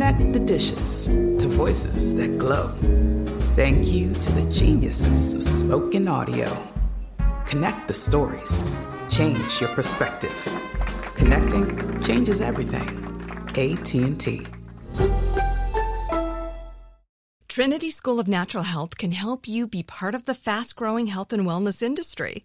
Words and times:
Connect 0.00 0.32
the 0.32 0.40
dishes 0.40 1.08
to 1.08 1.46
voices 1.46 2.16
that 2.16 2.38
glow. 2.38 2.68
Thank 3.54 3.92
you 3.92 4.14
to 4.14 4.32
the 4.32 4.50
geniuses 4.50 5.34
of 5.34 5.42
spoken 5.42 6.08
audio. 6.08 6.50
Connect 7.44 7.86
the 7.86 7.92
stories. 7.92 8.64
Change 9.10 9.60
your 9.60 9.68
perspective. 9.74 10.32
Connecting 11.16 12.02
changes 12.02 12.40
everything. 12.40 12.88
AT&T. 13.50 14.46
Trinity 17.48 17.90
School 17.90 18.18
of 18.18 18.26
Natural 18.26 18.64
Health 18.64 18.96
can 18.96 19.12
help 19.12 19.46
you 19.46 19.66
be 19.66 19.82
part 19.82 20.14
of 20.14 20.24
the 20.24 20.32
fast-growing 20.32 21.08
health 21.08 21.30
and 21.30 21.44
wellness 21.44 21.82
industry. 21.82 22.44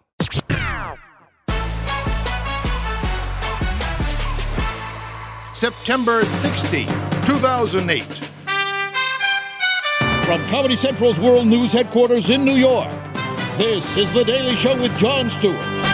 September 5.61 6.23
16th, 6.23 7.27
2008. 7.27 8.03
From 10.25 10.41
Comedy 10.49 10.75
Central's 10.75 11.19
World 11.19 11.45
News 11.45 11.71
headquarters 11.71 12.31
in 12.31 12.43
New 12.43 12.55
York, 12.55 12.89
this 13.59 13.95
is 13.95 14.11
The 14.11 14.23
Daily 14.23 14.55
Show 14.55 14.75
with 14.81 14.97
Jon 14.97 15.29
Stewart. 15.29 15.90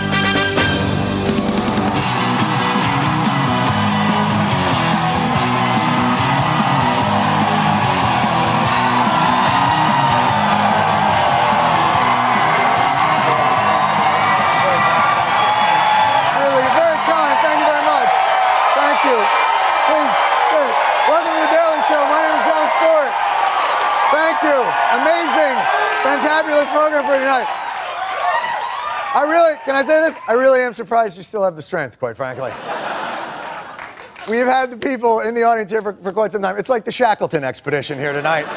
I 29.77 29.83
say 29.83 30.01
this? 30.01 30.17
I 30.27 30.33
really 30.33 30.61
am 30.61 30.73
surprised 30.73 31.15
you 31.17 31.21
still 31.21 31.43
have 31.43 31.55
the 31.55 31.61
strength, 31.61 31.99
quite 31.99 32.17
frankly. 32.17 32.49
We've 34.27 34.47
had 34.47 34.71
the 34.71 34.77
people 34.77 35.19
in 35.19 35.35
the 35.35 35.43
audience 35.43 35.69
here 35.69 35.83
for, 35.83 35.93
for 35.93 36.11
quite 36.11 36.31
some 36.31 36.41
time. 36.41 36.57
It's 36.57 36.67
like 36.67 36.83
the 36.83 36.91
Shackleton 36.91 37.43
expedition 37.43 37.99
here 37.99 38.11
tonight. 38.11 38.47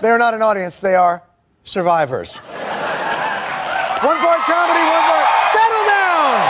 They're 0.00 0.16
not 0.16 0.32
an 0.32 0.40
audience, 0.40 0.78
they 0.78 0.94
are 0.94 1.22
survivors. 1.64 2.38
One 2.38 4.16
part 4.16 4.40
comedy, 4.48 4.80
one 4.88 5.02
part. 5.04 5.28
Settle 5.52 5.84
down! 5.84 6.48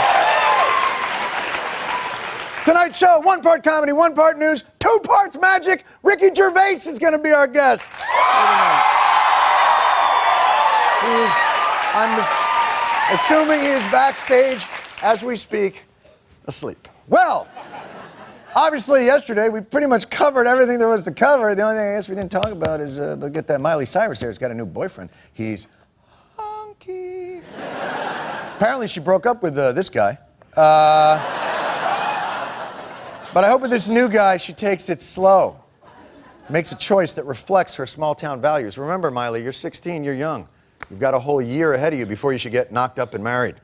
Tonight's 2.63 2.97
show, 2.97 3.19
one 3.19 3.41
part 3.41 3.65
comedy, 3.65 3.91
one 3.91 4.15
part 4.15 4.39
news, 4.39 4.63
two 4.79 5.01
parts 5.03 5.37
magic. 5.37 5.83
Ricky 6.03 6.33
Gervais 6.33 6.79
is 6.87 6.99
going 6.99 7.11
to 7.11 7.19
be 7.19 7.31
our 7.31 7.47
guest. 7.47 7.89
He's, 11.01 11.33
I'm 11.93 12.52
assuming 13.11 13.61
he 13.61 13.67
is 13.67 13.91
backstage 13.91 14.65
as 15.01 15.23
we 15.23 15.35
speak, 15.35 15.83
asleep. 16.45 16.87
Well, 17.07 17.47
obviously, 18.55 19.05
yesterday 19.05 19.49
we 19.49 19.61
pretty 19.61 19.87
much 19.87 20.09
covered 20.09 20.47
everything 20.47 20.79
there 20.79 20.87
was 20.87 21.03
to 21.05 21.11
cover. 21.11 21.53
The 21.55 21.61
only 21.63 21.75
thing 21.75 21.87
I 21.89 21.93
guess 21.95 22.07
we 22.07 22.15
didn't 22.15 22.31
talk 22.31 22.47
about 22.47 22.79
is 22.79 22.99
uh, 22.99 23.15
but 23.17 23.33
get 23.33 23.47
that 23.47 23.61
Miley 23.61 23.85
Cyrus 23.85 24.19
here. 24.19 24.29
He's 24.29 24.37
got 24.37 24.51
a 24.51 24.55
new 24.55 24.65
boyfriend. 24.65 25.09
He's 25.33 25.67
hunky. 26.37 27.41
Apparently, 28.55 28.87
she 28.87 28.99
broke 28.99 29.25
up 29.25 29.43
with 29.43 29.57
uh, 29.57 29.73
this 29.73 29.89
guy. 29.89 30.17
Uh, 30.55 31.17
but 33.33 33.43
I 33.43 33.49
hope 33.49 33.61
with 33.61 33.71
this 33.71 33.89
new 33.89 34.07
guy, 34.07 34.37
she 34.37 34.53
takes 34.53 34.89
it 34.89 35.01
slow. 35.01 35.59
Makes 36.49 36.71
a 36.71 36.75
choice 36.75 37.13
that 37.13 37.25
reflects 37.25 37.75
her 37.75 37.87
small 37.87 38.13
town 38.13 38.41
values. 38.41 38.77
Remember, 38.77 39.09
Miley, 39.09 39.41
you're 39.41 39.51
16, 39.51 40.03
you're 40.03 40.13
young. 40.13 40.47
You've 40.89 40.99
got 40.99 41.13
a 41.13 41.19
whole 41.19 41.41
year 41.41 41.73
ahead 41.73 41.93
of 41.93 41.99
you 41.99 42.05
before 42.05 42.33
you 42.33 42.39
should 42.39 42.51
get 42.51 42.71
knocked 42.71 42.99
up 42.99 43.13
and 43.13 43.23
married. 43.23 43.55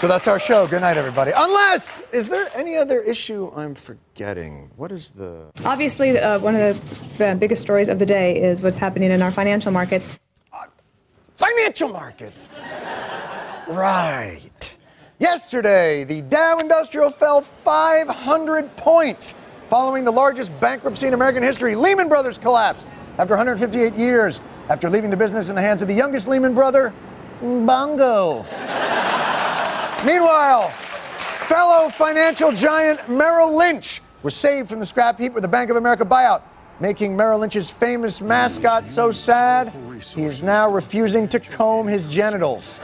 so 0.00 0.08
that's 0.08 0.28
our 0.28 0.38
show. 0.38 0.66
Good 0.66 0.80
night, 0.80 0.96
everybody. 0.96 1.32
Unless, 1.34 2.02
is 2.12 2.28
there 2.28 2.48
any 2.54 2.76
other 2.76 3.00
issue 3.00 3.52
I'm 3.54 3.74
forgetting? 3.74 4.70
What 4.76 4.92
is 4.92 5.10
the. 5.10 5.46
Obviously, 5.64 6.18
uh, 6.18 6.38
one 6.38 6.56
of 6.56 7.16
the 7.18 7.26
uh, 7.26 7.34
biggest 7.34 7.62
stories 7.62 7.88
of 7.88 7.98
the 7.98 8.06
day 8.06 8.40
is 8.40 8.62
what's 8.62 8.76
happening 8.76 9.10
in 9.10 9.22
our 9.22 9.30
financial 9.30 9.72
markets. 9.72 10.08
Financial 11.36 11.88
markets. 11.88 12.50
right. 13.68 14.76
Yesterday, 15.18 16.04
the 16.04 16.22
Dow 16.22 16.58
Industrial 16.58 17.10
fell 17.10 17.42
500 17.42 18.76
points 18.76 19.34
following 19.70 20.04
the 20.04 20.10
largest 20.10 20.50
bankruptcy 20.60 21.06
in 21.06 21.14
American 21.14 21.42
history. 21.42 21.74
Lehman 21.74 22.08
Brothers 22.08 22.36
collapsed 22.36 22.90
after 23.18 23.34
158 23.34 23.94
years 23.94 24.40
after 24.70 24.88
leaving 24.88 25.10
the 25.10 25.16
business 25.16 25.48
in 25.48 25.56
the 25.56 25.60
hands 25.60 25.82
of 25.82 25.88
the 25.88 25.94
youngest 25.94 26.28
Lehman 26.28 26.54
brother, 26.54 26.94
Bongo. 27.40 28.46
Meanwhile, 30.06 30.70
fellow 31.48 31.90
financial 31.90 32.52
giant 32.52 33.08
Merrill 33.08 33.56
Lynch 33.56 34.00
was 34.22 34.36
saved 34.36 34.68
from 34.68 34.78
the 34.78 34.86
scrap 34.86 35.18
heap 35.18 35.32
with 35.32 35.42
the 35.42 35.48
Bank 35.48 35.70
of 35.70 35.76
America 35.76 36.04
buyout, 36.04 36.42
making 36.78 37.16
Merrill 37.16 37.40
Lynch's 37.40 37.68
famous 37.68 38.20
mascot 38.20 38.88
so 38.88 39.10
sad 39.10 39.72
he 40.14 40.24
is 40.24 40.40
now 40.40 40.70
refusing 40.70 41.26
to 41.28 41.40
comb 41.40 41.88
his 41.88 42.06
genitals. 42.06 42.78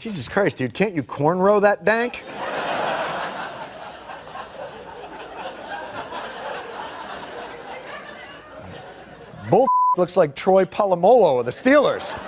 Jesus 0.00 0.30
Christ, 0.30 0.56
dude, 0.56 0.72
can't 0.72 0.94
you 0.94 1.02
cornrow 1.02 1.60
that 1.60 1.84
dank? 1.84 2.24
Bull 9.50 9.68
looks 9.98 10.16
like 10.16 10.34
Troy 10.34 10.64
Polamalu 10.64 11.40
of 11.40 11.44
the 11.44 11.52
Steelers. 11.52 12.18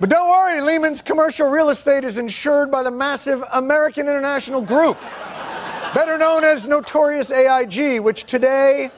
But 0.00 0.10
don't 0.10 0.28
worry, 0.28 0.60
Lehman's 0.60 1.00
commercial 1.00 1.48
real 1.48 1.70
estate 1.70 2.04
is 2.04 2.18
insured 2.18 2.70
by 2.70 2.82
the 2.82 2.90
massive 2.90 3.42
American 3.54 4.08
International 4.08 4.60
Group, 4.60 5.00
better 5.94 6.18
known 6.18 6.44
as 6.44 6.66
Notorious 6.66 7.30
AIG, 7.30 8.00
which 8.02 8.24
today, 8.24 8.90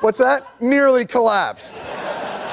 what's 0.00 0.16
that? 0.16 0.46
Nearly 0.62 1.04
collapsed. 1.04 1.76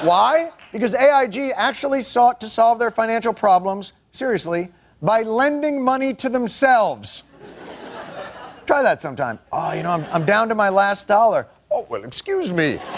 Why? 0.01 0.51
Because 0.71 0.93
AIG 0.93 1.51
actually 1.55 2.01
sought 2.01 2.39
to 2.41 2.49
solve 2.49 2.79
their 2.79 2.91
financial 2.91 3.33
problems, 3.33 3.93
seriously, 4.11 4.71
by 5.01 5.23
lending 5.23 5.81
money 5.81 6.13
to 6.15 6.29
themselves. 6.29 7.23
Try 8.67 8.83
that 8.83 9.01
sometime. 9.01 9.39
Oh, 9.51 9.73
you 9.73 9.83
know, 9.83 9.91
I'm, 9.91 10.05
I'm 10.11 10.25
down 10.25 10.49
to 10.49 10.55
my 10.55 10.69
last 10.69 11.07
dollar. 11.07 11.47
Oh, 11.71 11.87
well, 11.89 12.03
excuse 12.03 12.53
me. 12.53 12.79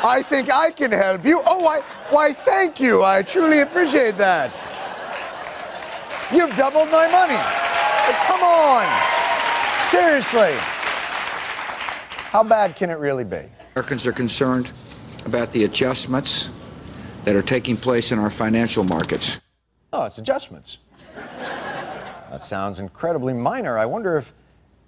I 0.00 0.22
think 0.22 0.52
I 0.52 0.70
can 0.70 0.92
help 0.92 1.24
you. 1.24 1.42
Oh, 1.44 1.58
why, 1.58 1.80
why, 2.10 2.32
thank 2.32 2.80
you. 2.80 3.02
I 3.04 3.22
truly 3.22 3.60
appreciate 3.60 4.16
that. 4.18 4.60
You've 6.32 6.54
doubled 6.56 6.90
my 6.90 7.08
money. 7.08 7.38
Come 8.26 8.42
on. 8.42 8.86
Seriously. 9.90 10.54
How 12.30 12.42
bad 12.42 12.76
can 12.76 12.90
it 12.90 12.98
really 12.98 13.24
be? 13.24 13.42
Americans 13.74 14.06
are 14.06 14.12
concerned 14.12 14.70
about 15.28 15.52
the 15.52 15.64
adjustments 15.64 16.48
that 17.24 17.36
are 17.36 17.42
taking 17.42 17.76
place 17.76 18.10
in 18.12 18.18
our 18.18 18.30
financial 18.30 18.82
markets. 18.82 19.38
Oh, 19.92 20.06
it's 20.06 20.18
adjustments. 20.18 20.78
that 21.14 22.42
sounds 22.42 22.78
incredibly 22.78 23.34
minor. 23.34 23.76
I 23.78 23.84
wonder 23.86 24.16
if 24.16 24.32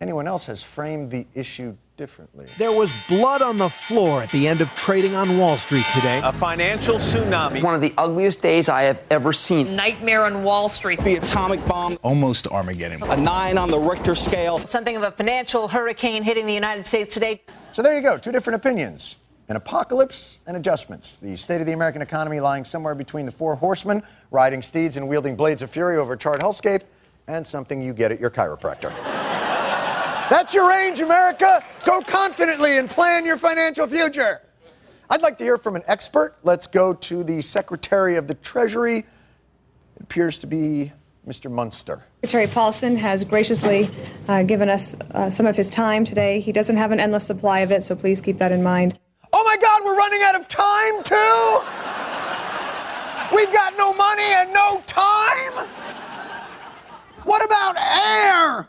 anyone 0.00 0.26
else 0.26 0.46
has 0.46 0.62
framed 0.62 1.10
the 1.10 1.26
issue 1.34 1.76
differently. 1.98 2.46
There 2.56 2.72
was 2.72 2.90
blood 3.08 3.42
on 3.42 3.58
the 3.58 3.68
floor 3.68 4.22
at 4.22 4.30
the 4.30 4.48
end 4.48 4.62
of 4.62 4.74
trading 4.74 5.14
on 5.14 5.36
Wall 5.36 5.58
Street 5.58 5.84
today. 5.94 6.22
A 6.24 6.32
financial 6.32 6.96
tsunami. 6.96 7.62
One 7.62 7.74
of 7.74 7.82
the 7.82 7.92
ugliest 7.98 8.40
days 8.40 8.70
I 8.70 8.84
have 8.84 9.02
ever 9.10 9.34
seen. 9.34 9.76
Nightmare 9.76 10.24
on 10.24 10.42
Wall 10.42 10.70
Street. 10.70 11.00
The 11.00 11.16
atomic 11.16 11.62
bomb. 11.66 11.98
Almost 12.02 12.46
Armageddon. 12.46 13.02
A 13.02 13.16
nine 13.18 13.58
on 13.58 13.70
the 13.70 13.78
Richter 13.78 14.14
scale. 14.14 14.60
Something 14.60 14.96
of 14.96 15.02
a 15.02 15.10
financial 15.10 15.68
hurricane 15.68 16.22
hitting 16.22 16.46
the 16.46 16.54
United 16.54 16.86
States 16.86 17.12
today. 17.12 17.42
So 17.72 17.82
there 17.82 17.94
you 17.94 18.02
go, 18.02 18.16
two 18.16 18.32
different 18.32 18.56
opinions. 18.56 19.16
An 19.50 19.56
apocalypse 19.56 20.38
and 20.46 20.56
adjustments. 20.56 21.16
The 21.16 21.34
state 21.34 21.60
of 21.60 21.66
the 21.66 21.72
American 21.72 22.02
economy 22.02 22.38
lying 22.38 22.64
somewhere 22.64 22.94
between 22.94 23.26
the 23.26 23.32
four 23.32 23.56
horsemen, 23.56 24.00
riding 24.30 24.62
steeds 24.62 24.96
and 24.96 25.08
wielding 25.08 25.34
blades 25.34 25.60
of 25.60 25.72
fury 25.72 25.96
over 25.96 26.12
a 26.12 26.16
charred 26.16 26.40
hellscape, 26.40 26.82
and 27.26 27.44
something 27.44 27.82
you 27.82 27.92
get 27.92 28.12
at 28.12 28.20
your 28.20 28.30
chiropractor. 28.30 28.90
That's 30.30 30.54
your 30.54 30.68
range, 30.68 31.00
America. 31.00 31.66
Go 31.84 32.00
confidently 32.00 32.78
and 32.78 32.88
plan 32.88 33.26
your 33.26 33.36
financial 33.36 33.88
future. 33.88 34.40
I'd 35.10 35.20
like 35.20 35.36
to 35.38 35.44
hear 35.44 35.58
from 35.58 35.74
an 35.74 35.82
expert. 35.88 36.36
Let's 36.44 36.68
go 36.68 36.94
to 36.94 37.24
the 37.24 37.42
Secretary 37.42 38.14
of 38.14 38.28
the 38.28 38.34
Treasury. 38.34 38.98
It 38.98 39.06
appears 40.00 40.38
to 40.38 40.46
be 40.46 40.92
Mr. 41.26 41.50
Munster. 41.50 42.04
Secretary 42.20 42.46
Paulson 42.46 42.96
has 42.96 43.24
graciously 43.24 43.90
uh, 44.28 44.44
given 44.44 44.68
us 44.68 44.94
uh, 45.10 45.28
some 45.28 45.46
of 45.46 45.56
his 45.56 45.68
time 45.68 46.04
today. 46.04 46.38
He 46.38 46.52
doesn't 46.52 46.76
have 46.76 46.92
an 46.92 47.00
endless 47.00 47.26
supply 47.26 47.60
of 47.60 47.72
it, 47.72 47.82
so 47.82 47.96
please 47.96 48.20
keep 48.20 48.38
that 48.38 48.52
in 48.52 48.62
mind. 48.62 48.96
Oh 49.32 49.44
my 49.44 49.56
God, 49.60 49.82
we're 49.84 49.96
running 49.96 50.22
out 50.22 50.34
of 50.34 50.48
time 50.48 51.02
too? 51.04 51.60
We've 53.36 53.52
got 53.52 53.76
no 53.78 53.92
money 53.94 54.24
and 54.24 54.52
no 54.52 54.82
time? 54.86 55.66
What 57.24 57.44
about 57.44 57.76
air? 57.76 58.68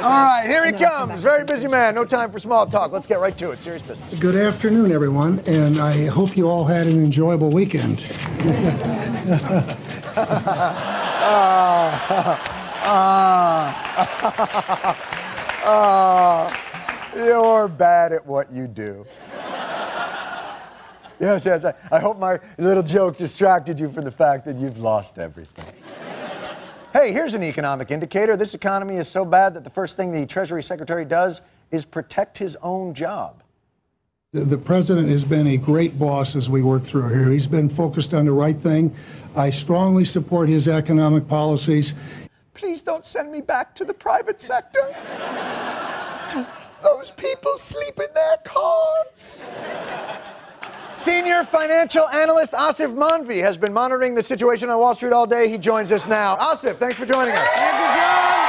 All 0.00 0.10
right, 0.10 0.44
here 0.46 0.66
he 0.66 0.72
comes. 0.72 1.22
Very 1.22 1.44
busy 1.44 1.68
man. 1.68 1.94
No 1.94 2.04
time 2.04 2.30
for 2.32 2.38
small 2.38 2.66
talk. 2.66 2.92
Let's 2.92 3.06
get 3.06 3.20
right 3.20 3.36
to 3.38 3.52
it. 3.52 3.60
Serious 3.62 3.82
business. 3.82 4.14
Good 4.20 4.34
afternoon, 4.36 4.92
everyone, 4.92 5.38
and 5.46 5.78
I 5.80 6.06
hope 6.06 6.36
you 6.36 6.48
all 6.48 6.64
had 6.64 6.86
an 6.86 7.02
enjoyable 7.02 7.50
weekend. 7.50 8.04
Ah. 11.26 12.50
Ah. 12.86 13.70
Ah. 15.64 16.73
You're 17.16 17.68
bad 17.68 18.12
at 18.12 18.26
what 18.26 18.52
you 18.52 18.66
do. 18.66 19.06
Yes, 21.20 21.44
yes. 21.44 21.64
I, 21.64 21.74
I 21.92 22.00
hope 22.00 22.18
my 22.18 22.40
little 22.58 22.82
joke 22.82 23.16
distracted 23.16 23.78
you 23.78 23.90
from 23.92 24.04
the 24.04 24.10
fact 24.10 24.44
that 24.46 24.56
you've 24.56 24.78
lost 24.78 25.18
everything. 25.18 25.64
Hey, 26.92 27.12
here's 27.12 27.34
an 27.34 27.42
economic 27.42 27.90
indicator. 27.90 28.36
This 28.36 28.54
economy 28.54 28.96
is 28.96 29.08
so 29.08 29.24
bad 29.24 29.54
that 29.54 29.64
the 29.64 29.70
first 29.70 29.96
thing 29.96 30.12
the 30.12 30.26
Treasury 30.26 30.62
Secretary 30.62 31.04
does 31.04 31.40
is 31.70 31.84
protect 31.84 32.38
his 32.38 32.56
own 32.62 32.94
job. 32.94 33.42
The, 34.32 34.44
the 34.44 34.58
president 34.58 35.08
has 35.08 35.24
been 35.24 35.46
a 35.46 35.56
great 35.56 35.98
boss 35.98 36.36
as 36.36 36.48
we 36.48 36.62
work 36.62 36.84
through 36.84 37.08
here. 37.08 37.30
He's 37.30 37.46
been 37.46 37.68
focused 37.68 38.14
on 38.14 38.26
the 38.26 38.32
right 38.32 38.56
thing. 38.56 38.94
I 39.36 39.50
strongly 39.50 40.04
support 40.04 40.48
his 40.48 40.68
economic 40.68 41.26
policies. 41.26 41.94
Please 42.54 42.82
don't 42.82 43.06
send 43.06 43.30
me 43.32 43.40
back 43.40 43.74
to 43.76 43.84
the 43.84 43.94
private 43.94 44.40
sector. 44.40 44.94
Those 46.84 47.10
people 47.12 47.56
sleep 47.56 47.98
in 47.98 48.12
their 48.14 48.36
cars. 48.44 49.40
Senior 50.98 51.44
financial 51.44 52.06
analyst 52.08 52.52
Aasif 52.52 52.94
Mandvi 52.94 53.40
has 53.40 53.56
been 53.56 53.72
monitoring 53.72 54.14
the 54.14 54.22
situation 54.22 54.68
on 54.68 54.78
Wall 54.78 54.94
Street 54.94 55.14
all 55.14 55.26
day. 55.26 55.48
He 55.48 55.56
joins 55.56 55.90
us 55.90 56.06
now. 56.06 56.36
Aasif, 56.36 56.76
thanks 56.76 56.96
for 56.96 57.06
joining 57.06 57.34
us. 57.34 57.48
Thank 57.54 57.74
you, 57.80 57.86
Jon. 57.96 58.44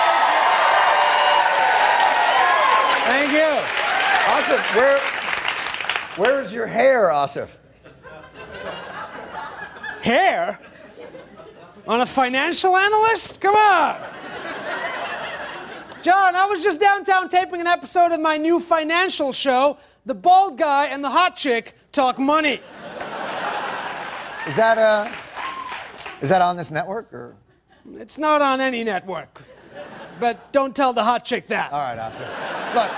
Thank 3.05 3.31
you. 3.31 3.61
Aasif, 4.33 4.75
where, 4.75 4.99
where 6.17 6.41
is 6.41 6.51
your 6.51 6.67
hair, 6.67 7.05
Aasif? 7.05 7.47
Hair? 10.01 10.59
On 11.87 12.01
a 12.01 12.05
financial 12.05 12.75
analyst? 12.75 13.39
Come 13.39 13.55
on. 13.55 14.14
Jon, 16.05 16.35
I 16.35 16.45
was 16.45 16.61
just 16.61 16.79
downtown 16.79 17.29
taping 17.29 17.61
an 17.61 17.65
episode 17.65 18.11
of 18.11 18.19
my 18.19 18.37
new 18.37 18.59
financial 18.59 19.33
show, 19.33 19.79
The 20.05 20.13
Bald 20.13 20.55
Guy 20.55 20.85
and 20.85 21.03
the 21.03 21.09
Hot 21.09 21.35
Chick 21.35 21.73
Talk 21.91 22.19
Money. 22.19 22.61
Is 24.47 24.55
that 24.55 24.77
uh 24.77 25.11
is 26.21 26.29
that 26.29 26.43
on 26.43 26.57
this 26.57 26.69
network 26.69 27.11
or 27.11 27.35
It's 27.95 28.19
not 28.19 28.43
on 28.43 28.61
any 28.61 28.83
network. 28.83 29.41
But 30.19 30.51
don't 30.51 30.75
tell 30.75 30.93
the 30.93 31.03
hot 31.03 31.25
chick 31.25 31.47
that. 31.47 31.73
All 31.73 31.79
right, 31.79 31.97
Aasif. 31.97 32.75
Look, 32.75 32.91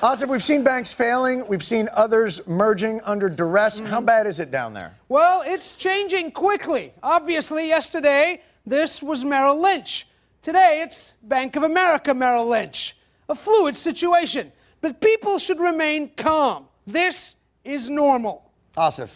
Aasif, 0.00 0.28
we've 0.28 0.44
seen 0.44 0.62
banks 0.62 0.92
failing. 0.92 1.44
We've 1.48 1.64
seen 1.64 1.88
others 1.94 2.46
merging 2.46 3.00
under 3.02 3.28
duress. 3.28 3.80
Mm-hmm. 3.80 3.90
How 3.90 4.00
bad 4.00 4.28
is 4.28 4.38
it 4.38 4.52
down 4.52 4.72
there? 4.72 4.94
Well, 5.08 5.42
it's 5.44 5.74
changing 5.74 6.30
quickly. 6.30 6.92
Obviously, 7.02 7.66
yesterday, 7.66 8.40
this 8.64 9.02
was 9.02 9.24
Merrill 9.24 9.60
Lynch. 9.60 10.06
Today, 10.44 10.82
it's 10.84 11.14
Bank 11.22 11.56
of 11.56 11.62
America 11.62 12.12
Merrill 12.12 12.46
Lynch. 12.46 12.98
A 13.30 13.34
fluid 13.34 13.78
situation. 13.78 14.52
But 14.82 15.00
people 15.00 15.38
should 15.38 15.58
remain 15.58 16.10
calm. 16.18 16.66
This 16.86 17.36
is 17.64 17.88
normal. 17.88 18.50
Aasif, 18.76 19.08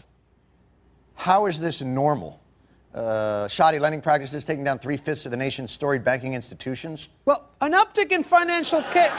how 1.17 1.45
is 1.45 1.61
this 1.61 1.83
normal? 1.83 2.41
Uh, 2.95 3.47
shoddy 3.47 3.79
lending 3.79 4.01
practices 4.01 4.43
taking 4.47 4.65
down 4.65 4.79
three 4.79 4.97
fifths 4.97 5.27
of 5.27 5.31
the 5.31 5.37
nation's 5.37 5.71
storied 5.71 6.03
banking 6.03 6.33
institutions? 6.33 7.09
Well, 7.27 7.51
an 7.61 7.75
uptick 7.75 8.11
in 8.11 8.25
financial 8.25 8.81
care. 8.81 9.13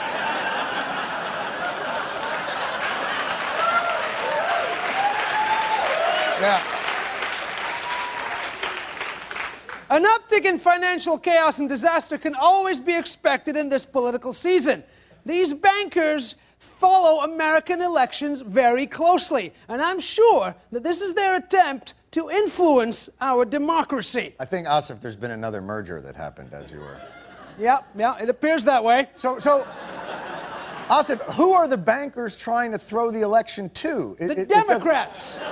Yeah. 6.40 6.79
An 9.90 10.04
uptick 10.04 10.44
in 10.44 10.56
financial 10.56 11.18
chaos 11.18 11.58
and 11.58 11.68
disaster 11.68 12.16
can 12.16 12.36
always 12.36 12.78
be 12.78 12.96
expected 12.96 13.56
in 13.56 13.68
this 13.68 13.84
political 13.84 14.32
season. 14.32 14.84
These 15.26 15.52
bankers 15.52 16.36
follow 16.58 17.24
American 17.24 17.82
elections 17.82 18.40
very 18.40 18.86
closely, 18.86 19.52
and 19.68 19.82
I'm 19.82 19.98
sure 19.98 20.54
that 20.70 20.84
this 20.84 21.02
is 21.02 21.14
their 21.14 21.34
attempt 21.34 21.94
to 22.12 22.30
influence 22.30 23.10
our 23.20 23.44
democracy. 23.44 24.36
I 24.38 24.44
think, 24.44 24.68
Aasif, 24.68 25.00
there's 25.00 25.16
been 25.16 25.32
another 25.32 25.60
merger 25.60 26.00
that 26.02 26.14
happened 26.14 26.52
as 26.52 26.70
you 26.70 26.78
were. 26.78 27.00
Yeah, 27.58 27.78
yeah, 27.96 28.16
it 28.22 28.28
appears 28.28 28.62
that 28.64 28.84
way. 28.84 29.08
So, 29.16 29.40
so, 29.40 29.66
Aasif, 30.88 31.20
who 31.34 31.52
are 31.52 31.66
the 31.66 31.76
bankers 31.76 32.36
trying 32.36 32.70
to 32.70 32.78
throw 32.78 33.10
the 33.10 33.22
election 33.22 33.70
to? 33.70 34.16
It, 34.20 34.28
the 34.28 34.40
it, 34.42 34.48
Democrats. 34.48 35.38
It 35.38 35.42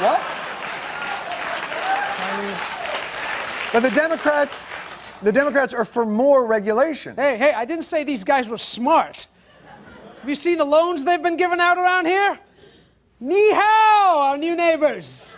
what? 0.00 0.37
But 3.72 3.80
the 3.80 3.90
Democrats, 3.90 4.64
the 5.22 5.32
Democrats 5.32 5.74
are 5.74 5.84
for 5.84 6.06
more 6.06 6.46
regulation. 6.46 7.16
Hey, 7.16 7.36
hey, 7.36 7.52
I 7.52 7.64
didn't 7.64 7.84
say 7.84 8.04
these 8.04 8.24
guys 8.24 8.48
were 8.48 8.56
smart. 8.56 9.26
Have 10.20 10.28
you 10.28 10.34
seen 10.34 10.58
the 10.58 10.64
loans 10.64 11.04
they've 11.04 11.22
been 11.22 11.36
giving 11.36 11.60
out 11.60 11.76
around 11.76 12.06
here? 12.06 12.38
Ni 13.20 13.52
hao, 13.52 14.20
our 14.30 14.38
new 14.38 14.54
neighbors. 14.56 15.36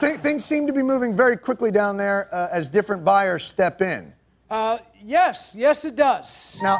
Th- 0.00 0.16
things 0.18 0.44
seem 0.44 0.66
to 0.66 0.72
be 0.72 0.82
moving 0.82 1.16
very 1.16 1.36
quickly 1.36 1.70
down 1.70 1.96
there 1.96 2.28
uh, 2.32 2.48
as 2.50 2.68
different 2.68 3.04
buyers 3.04 3.44
step 3.44 3.80
in. 3.80 4.12
Uh, 4.50 4.78
yes, 5.02 5.54
yes, 5.56 5.84
it 5.84 5.96
does. 5.96 6.60
Now, 6.62 6.78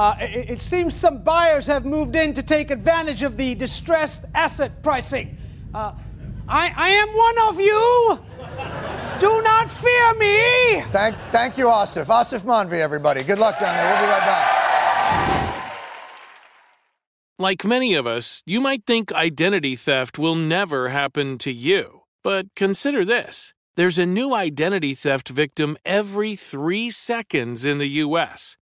Uh, 0.00 0.16
it, 0.18 0.48
it, 0.48 0.62
seems 0.62 0.96
some 0.96 1.18
buyers 1.22 1.66
have 1.66 1.84
moved 1.84 2.16
in 2.16 2.32
to 2.32 2.42
take 2.42 2.70
advantage 2.70 3.22
of 3.22 3.36
the 3.36 3.54
distressed 3.54 4.24
asset 4.34 4.82
pricing. 4.82 5.36
Uh, 5.74 5.92
I, 6.48 6.72
I 6.74 6.88
am 6.88 7.08
one 7.10 7.38
of 7.50 7.60
you. 7.60 8.18
Do 9.20 9.42
not 9.42 9.70
fear 9.70 10.14
me. 10.14 10.80
Thank, 10.90 11.16
thank 11.30 11.58
you, 11.58 11.66
Aasif. 11.66 12.06
Aasif 12.06 12.40
Mandvi, 12.44 12.78
everybody. 12.78 13.22
Good 13.22 13.38
luck 13.38 13.60
down 13.60 13.76
there. 13.76 13.92
We'll 13.92 14.00
be 14.00 14.10
right 14.10 14.20
back. 14.20 14.60
Like 17.38 17.66
many 17.66 17.92
of 17.92 18.06
us, 18.06 18.42
you 18.46 18.62
might 18.62 18.86
think 18.86 19.12
identity 19.12 19.76
theft 19.76 20.18
will 20.18 20.34
never 20.34 20.88
happen 20.88 21.36
to 21.36 21.52
you. 21.52 22.04
But 22.24 22.46
consider 22.56 23.04
this 23.04 23.52
there's 23.76 23.98
a 23.98 24.06
new 24.06 24.34
identity 24.34 24.94
theft 24.94 25.28
victim 25.28 25.76
every 25.84 26.36
three 26.36 26.88
seconds 26.88 27.66
in 27.66 27.76
the 27.76 28.00
U.S. 28.04 28.56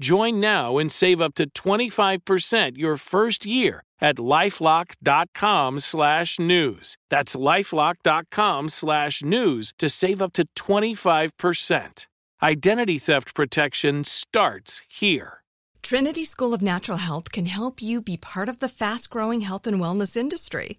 Join 0.00 0.40
now 0.40 0.78
and 0.78 0.90
save 0.92 1.20
up 1.20 1.34
to 1.34 1.50
25% 1.50 2.78
your 2.78 2.96
first 2.96 3.44
year 3.44 3.82
at 4.00 4.16
lifelock.com 4.16 5.80
slash 5.80 6.38
news. 6.38 6.96
That's 7.10 7.34
lifelock.com 7.34 8.68
slash 8.68 9.22
news 9.22 9.72
to 9.78 9.88
save 9.88 10.22
up 10.22 10.32
to 10.34 10.46
25%. 10.56 12.06
Identity 12.42 12.98
theft 12.98 13.34
protection 13.34 14.04
starts 14.04 14.82
here. 14.88 15.42
Trinity 15.82 16.24
School 16.24 16.52
of 16.52 16.60
Natural 16.60 16.98
Health 16.98 17.32
can 17.32 17.46
help 17.46 17.80
you 17.80 18.02
be 18.02 18.16
part 18.16 18.48
of 18.48 18.58
the 18.58 18.68
fast 18.68 19.08
growing 19.08 19.40
health 19.42 19.66
and 19.66 19.80
wellness 19.80 20.16
industry. 20.16 20.78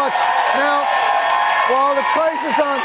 much. 0.00 0.14
Now, 0.54 0.86
while 1.68 1.94
the 1.94 2.02
crisis 2.14 2.58
on, 2.58 2.80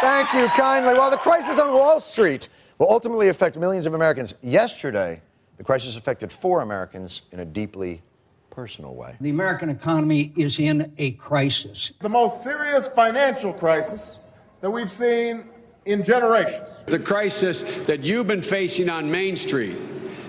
thank 0.00 0.32
you 0.34 0.48
kindly, 0.60 0.94
while 0.94 1.10
the 1.10 1.16
crisis 1.16 1.58
on 1.58 1.72
Wall 1.72 2.00
Street 2.00 2.48
will 2.78 2.90
ultimately 2.90 3.28
affect 3.28 3.56
millions 3.56 3.86
of 3.86 3.94
Americans, 3.94 4.34
yesterday 4.42 5.20
the 5.56 5.64
crisis 5.64 5.96
affected 5.96 6.32
four 6.32 6.62
Americans 6.62 7.22
in 7.30 7.40
a 7.40 7.44
deeply 7.44 8.02
personal 8.50 8.94
way. 8.94 9.16
The 9.20 9.30
American 9.30 9.70
economy 9.70 10.32
is 10.36 10.58
in 10.58 10.92
a 10.98 11.12
crisis. 11.12 11.92
The 12.00 12.08
most 12.08 12.42
serious 12.42 12.88
financial 12.88 13.52
crisis 13.52 14.18
that 14.60 14.70
we've 14.70 14.90
seen 14.90 15.44
in 15.84 16.04
generations. 16.04 16.80
The 16.86 16.98
crisis 16.98 17.84
that 17.86 18.00
you've 18.00 18.26
been 18.26 18.42
facing 18.42 18.88
on 18.88 19.10
Main 19.10 19.36
Street 19.36 19.76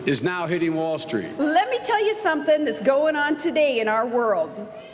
is 0.05 0.23
now 0.23 0.45
hitting 0.45 0.75
Wall 0.75 0.99
Street. 0.99 1.27
Let 1.37 1.69
me 1.69 1.79
tell 1.83 2.03
you 2.05 2.13
something 2.13 2.65
that's 2.65 2.81
going 2.81 3.15
on 3.15 3.35
today 3.35 3.79
in 3.79 3.87
our 3.87 4.05
world, 4.05 4.51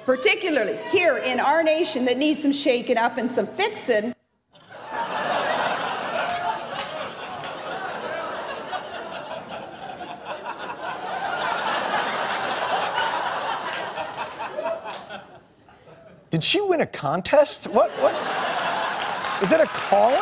particularly 0.09 0.75
here 0.89 1.17
in 1.17 1.39
our 1.39 1.61
nation 1.61 2.03
that 2.03 2.17
needs 2.17 2.41
some 2.41 2.51
shaking 2.51 2.97
up 2.97 3.17
and 3.17 3.29
some 3.29 3.45
fixing. 3.45 4.11
Did 16.31 16.43
she 16.43 16.59
win 16.59 16.81
a 16.81 16.87
contest? 16.87 17.67
What? 17.67 17.91
What? 17.99 18.15
Is 19.43 19.51
that 19.51 19.61
a 19.61 19.67
calling? 19.67 20.17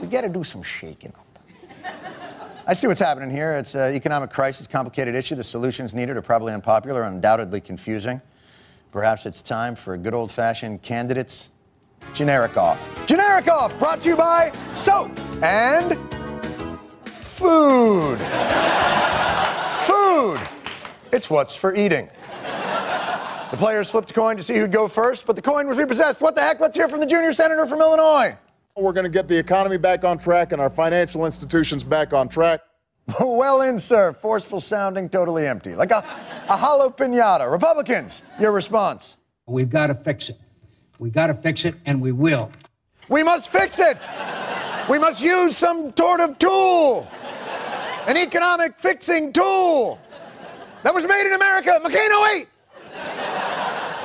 We 0.00 0.08
got 0.08 0.22
to 0.22 0.28
do 0.28 0.42
some 0.42 0.64
shaking. 0.64 1.12
I 2.66 2.72
see 2.72 2.86
what's 2.86 3.00
happening 3.00 3.30
here. 3.30 3.52
It's 3.52 3.74
an 3.74 3.94
economic 3.94 4.30
crisis, 4.30 4.66
complicated 4.66 5.14
issue. 5.14 5.34
The 5.34 5.44
solutions 5.44 5.92
needed 5.92 6.16
are 6.16 6.22
probably 6.22 6.54
unpopular, 6.54 7.02
undoubtedly 7.02 7.60
confusing. 7.60 8.22
Perhaps 8.90 9.26
it's 9.26 9.42
time 9.42 9.74
for 9.74 9.92
a 9.92 9.98
good 9.98 10.14
old 10.14 10.32
fashioned 10.32 10.80
candidates 10.80 11.50
generic 12.14 12.56
off. 12.56 13.06
Generic 13.06 13.48
off, 13.48 13.78
brought 13.78 14.00
to 14.00 14.08
you 14.08 14.16
by 14.16 14.50
soap 14.74 15.10
and 15.42 15.94
food. 17.04 18.18
food. 19.86 20.40
It's 21.12 21.28
what's 21.28 21.54
for 21.54 21.74
eating. 21.74 22.08
The 23.50 23.58
players 23.58 23.90
flipped 23.90 24.10
a 24.10 24.14
coin 24.14 24.38
to 24.38 24.42
see 24.42 24.56
who'd 24.56 24.72
go 24.72 24.88
first, 24.88 25.26
but 25.26 25.36
the 25.36 25.42
coin 25.42 25.68
was 25.68 25.76
repossessed. 25.76 26.22
What 26.22 26.34
the 26.34 26.40
heck? 26.40 26.60
Let's 26.60 26.76
hear 26.76 26.88
from 26.88 27.00
the 27.00 27.06
junior 27.06 27.34
senator 27.34 27.66
from 27.66 27.80
Illinois. 27.80 28.38
We're 28.76 28.92
going 28.92 29.04
to 29.04 29.10
get 29.10 29.28
the 29.28 29.36
economy 29.38 29.76
back 29.76 30.02
on 30.02 30.18
track 30.18 30.50
and 30.50 30.60
our 30.60 30.68
financial 30.68 31.26
institutions 31.26 31.84
back 31.84 32.12
on 32.12 32.28
track. 32.28 32.60
well 33.20 33.62
in, 33.62 33.78
sir. 33.78 34.12
Forceful 34.14 34.60
sounding, 34.60 35.08
totally 35.08 35.46
empty. 35.46 35.76
Like 35.76 35.92
a, 35.92 35.98
a 36.48 36.56
hollow 36.56 36.90
pinata. 36.90 37.48
Republicans, 37.52 38.22
your 38.40 38.50
response. 38.50 39.16
We've 39.46 39.70
got 39.70 39.86
to 39.88 39.94
fix 39.94 40.28
it. 40.28 40.38
We've 40.98 41.12
got 41.12 41.28
to 41.28 41.34
fix 41.34 41.64
it, 41.64 41.76
and 41.86 42.00
we 42.00 42.10
will. 42.10 42.50
We 43.08 43.22
must 43.22 43.52
fix 43.52 43.78
it. 43.78 44.08
We 44.90 44.98
must 44.98 45.20
use 45.20 45.56
some 45.56 45.96
sort 45.96 46.18
of 46.20 46.36
tool, 46.40 47.08
an 48.08 48.16
economic 48.16 48.76
fixing 48.80 49.32
tool 49.32 50.00
that 50.82 50.92
was 50.92 51.06
made 51.06 51.28
in 51.28 51.34
America. 51.34 51.80
McCain 51.84 52.40
08. 52.40 52.48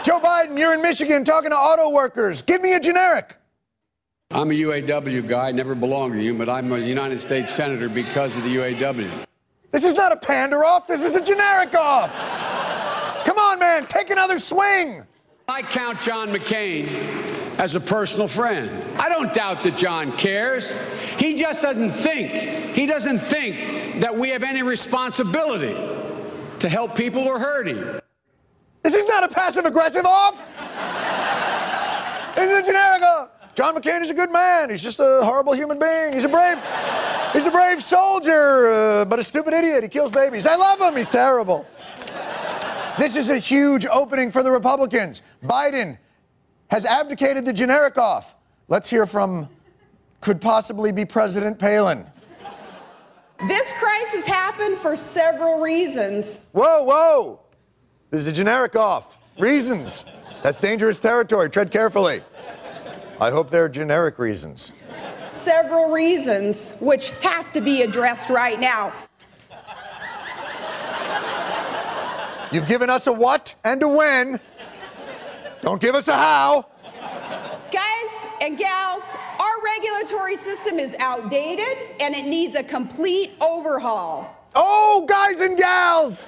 Joe 0.04 0.20
Biden, 0.20 0.60
you're 0.60 0.76
in 0.76 0.82
Michigan 0.84 1.24
talking 1.24 1.50
to 1.50 1.58
auto 1.58 1.90
workers. 1.90 2.44
Give 2.44 2.62
me 2.62 2.74
a 2.74 2.80
generic. 2.80 3.36
I'm 4.31 4.51
a 4.51 4.53
UAW 4.53 5.27
guy, 5.27 5.51
never 5.51 5.74
belonged 5.74 6.13
to 6.13 6.21
you, 6.21 6.36
but 6.36 6.48
I'm 6.48 6.71
a 6.71 6.77
United 6.77 7.19
States 7.19 7.51
Senator 7.51 7.89
because 7.89 8.38
of 8.38 8.43
the 8.43 8.57
UAW. 8.57 9.09
This 9.71 9.83
is 9.83 9.95
not 9.95 10.12
a 10.12 10.17
pander 10.17 10.63
off, 10.63 10.86
this 10.86 11.01
is 11.01 11.13
a 11.13 11.21
generic 11.21 11.75
off. 11.75 12.13
Come 13.25 13.39
on, 13.39 13.57
man, 13.57 13.88
take 13.88 14.12
another 14.12 14.38
swing. 14.38 15.03
I 15.48 15.63
count 15.63 16.00
John 16.00 16.29
McCain 16.29 16.88
as 17.57 17.74
a 17.74 17.79
personal 17.79 18.27
friend. 18.27 18.69
I 19.00 19.09
don't 19.09 19.33
doubt 19.33 19.63
that 19.63 19.75
John 19.75 20.15
cares. 20.15 20.71
He 21.17 21.33
just 21.33 21.63
doesn't 21.63 21.89
think, 21.89 22.29
he 22.29 22.86
doesn't 22.86 23.17
think 23.17 24.00
that 24.00 24.15
we 24.15 24.29
have 24.29 24.43
any 24.43 24.62
responsibility 24.62 25.74
to 26.59 26.69
help 26.69 26.95
people 26.95 27.24
who 27.24 27.29
are 27.29 27.39
hurting. 27.39 27.83
This 28.83 28.93
is 28.93 29.07
not 29.07 29.24
a 29.24 29.27
passive 29.27 29.65
aggressive 29.65 30.05
off. 30.05 30.43
This 32.36 32.48
is 32.48 32.59
a 32.59 32.63
generic 32.63 33.01
off. 33.01 33.29
John 33.60 33.75
McCain 33.75 34.01
is 34.01 34.10
a 34.10 34.13
good 34.13 34.32
man. 34.32 34.70
He's 34.70 34.82
just 34.82 35.01
a 35.01 35.20
horrible 35.22 35.51
human 35.51 35.78
being. 35.78 36.13
He's 36.13 36.24
a 36.24 36.30
brave, 36.30 36.58
he's 37.34 37.46
a 37.46 37.51
brave 37.51 37.84
soldier, 37.84 38.70
uh, 38.72 39.04
but 39.04 39.20
a 39.20 39.24
stupid 39.24 39.54
idiot. 39.54 39.84
He 39.84 39.89
kills 39.89 40.12
babies. 40.12 40.46
I 40.46 40.56
love 40.56 40.80
him. 40.80 40.96
He's 40.96 41.10
terrible. 41.10 41.68
This 42.98 43.18
is 43.18 43.28
a 43.28 43.38
huge 43.38 43.86
opening 43.86 44.32
for 44.32 44.44
the 44.44 44.50
Republicans. 44.50 45.24
Biden 45.44 45.98
has 46.72 46.86
abdicated 46.86 47.44
the 47.44 47.51
generic 47.51 47.98
off. 47.98 48.34
Let's 48.70 48.89
hear 48.89 49.06
from 49.06 49.50
could 50.22 50.39
possibly 50.39 50.94
be 50.94 51.04
President 51.04 51.60
Palin. 51.60 52.06
This 53.46 53.74
crisis 53.74 54.25
happened 54.25 54.78
for 54.78 54.96
several 54.96 55.60
reasons. 55.60 56.48
Whoa, 56.54 56.84
whoa. 56.84 57.42
This 58.10 58.22
is 58.22 58.28
a 58.28 58.32
generic 58.32 58.78
off. 58.78 59.18
Reasons. 59.38 60.06
That's 60.44 60.62
dangerous 60.62 60.98
territory. 60.98 61.50
Tread 61.50 61.72
carefully. 61.72 62.22
I 63.22 63.32
hope 63.32 63.50
there 63.50 63.66
are 63.66 63.70
generic 63.70 64.18
reasons. 64.18 64.72
Several 65.30 65.92
reasons 65.92 66.76
which 66.80 67.10
have 67.22 67.52
to 67.52 67.60
be 67.60 67.82
addressed 67.82 68.30
right 68.30 68.58
now. 68.58 68.94
You've 72.54 72.68
given 72.68 72.90
us 72.90 73.08
a 73.08 73.14
what 73.14 73.56
and 73.66 73.84
a 73.84 73.88
when. 73.88 74.40
Don't 75.62 75.82
give 75.82 75.96
us 75.96 76.08
a 76.08 76.14
how. 76.14 76.66
Guys 77.72 78.28
and 78.42 78.58
gals, 78.58 79.16
our 79.38 79.62
regulatory 79.66 80.38
system 80.38 80.80
is 80.80 80.96
outdated 81.00 81.78
and 82.00 82.16
it 82.16 82.26
needs 82.26 82.56
a 82.56 82.64
complete 82.64 83.36
overhaul. 83.42 84.34
Oh, 84.56 85.06
guys 85.08 85.42
and 85.42 85.58
gals! 85.58 86.28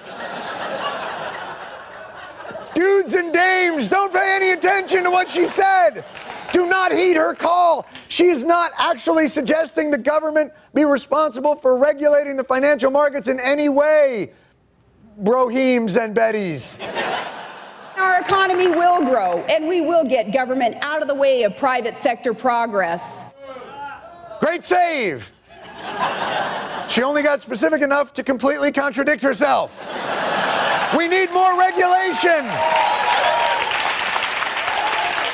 Dudes 2.76 3.14
and 3.14 3.34
dames, 3.34 3.88
don't 3.88 4.14
pay 4.14 4.36
any 4.36 4.52
attention 4.52 5.04
to 5.06 5.10
what 5.10 5.30
she 5.30 5.48
said. 5.48 6.06
Do 6.52 6.68
not 6.68 6.92
heed 6.92 7.18
her 7.18 7.34
call. 7.34 7.88
She 8.08 8.26
is 8.26 8.44
not 8.44 8.72
actually 8.78 9.28
suggesting 9.28 9.92
the 9.92 9.98
government 9.98 10.52
be 10.74 10.86
responsible 10.86 11.56
for 11.56 11.78
regulating 11.78 12.38
the 12.38 12.44
financial 12.44 12.92
markets 12.92 13.28
in 13.28 13.40
any 13.40 13.70
way. 13.70 14.34
Brohims 15.22 16.02
and 16.02 16.16
Bettys. 16.16 16.78
Our 17.98 18.22
economy 18.22 18.68
will 18.68 19.02
grow, 19.06 19.40
and 19.50 19.68
we 19.68 19.82
will 19.82 20.04
get 20.04 20.34
government 20.34 20.78
out 20.82 21.02
of 21.02 21.08
the 21.08 21.16
way 21.16 21.44
of 21.44 21.56
private 21.58 21.96
sector 21.96 22.34
progress. 22.34 23.24
Great 24.40 24.66
save. 24.66 25.32
She 26.90 27.04
only 27.04 27.22
got 27.22 27.42
specific 27.42 27.82
enough 27.82 28.12
to 28.14 28.24
completely 28.24 28.72
contradict 28.72 29.22
herself. 29.22 29.80
We 30.98 31.08
need 31.08 31.32
more 31.32 31.58
regulation. 31.58 32.46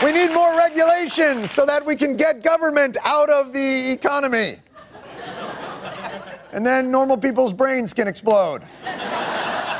We 0.03 0.11
need 0.11 0.31
more 0.31 0.55
regulations 0.55 1.51
so 1.51 1.65
that 1.65 1.83
we 1.83 1.95
can 1.95 2.15
get 2.15 2.43
government 2.43 2.97
out 3.03 3.29
of 3.29 3.51
the 3.51 3.91
economy. 3.91 4.57
And 6.51 6.65
then 6.65 6.91
normal 6.91 7.17
people's 7.17 7.51
brains 7.51 7.93
can 7.93 8.07
explode. 8.07 8.61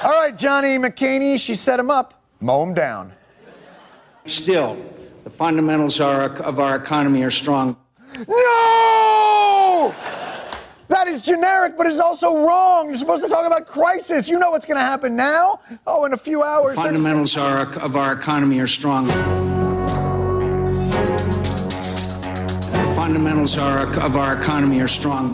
All 0.04 0.12
right, 0.12 0.34
Johnny 0.36 0.78
McCain, 0.78 1.40
she 1.40 1.56
set 1.56 1.80
him 1.80 1.92
up. 1.92 2.24
Mow 2.40 2.64
him 2.64 2.74
down. 2.74 3.14
Still, 4.26 4.78
the 5.24 5.30
fundamentals 5.30 6.00
are, 6.00 6.36
of 6.42 6.60
our 6.60 6.76
economy 6.76 7.24
are 7.24 7.32
strong. 7.32 7.78
No! 8.28 9.96
That 10.88 11.08
is 11.08 11.22
generic, 11.22 11.78
but 11.78 11.86
it's 11.88 12.00
also 12.00 12.46
wrong. 12.46 12.88
You're 12.88 12.98
supposed 12.98 13.24
to 13.24 13.30
talk 13.30 13.46
about 13.46 13.68
crisis. 13.68 14.28
You 14.28 14.40
know 14.40 14.52
what's 14.52 14.66
going 14.66 14.78
to 14.78 14.86
happen 14.86 15.16
now? 15.16 15.60
Oh, 15.86 16.06
in 16.06 16.14
a 16.14 16.18
few 16.18 16.44
hours. 16.44 16.76
The 16.76 16.82
fundamentals 16.82 17.38
are, 17.38 17.68
of 17.80 17.96
our 17.96 18.14
economy 18.14 18.60
are 18.60 18.68
strong. 18.68 19.08
Fundamentals 23.08 23.58
of 23.58 24.18
our 24.18 24.38
economy 24.38 24.82
are 24.82 24.88
strong. 24.90 25.32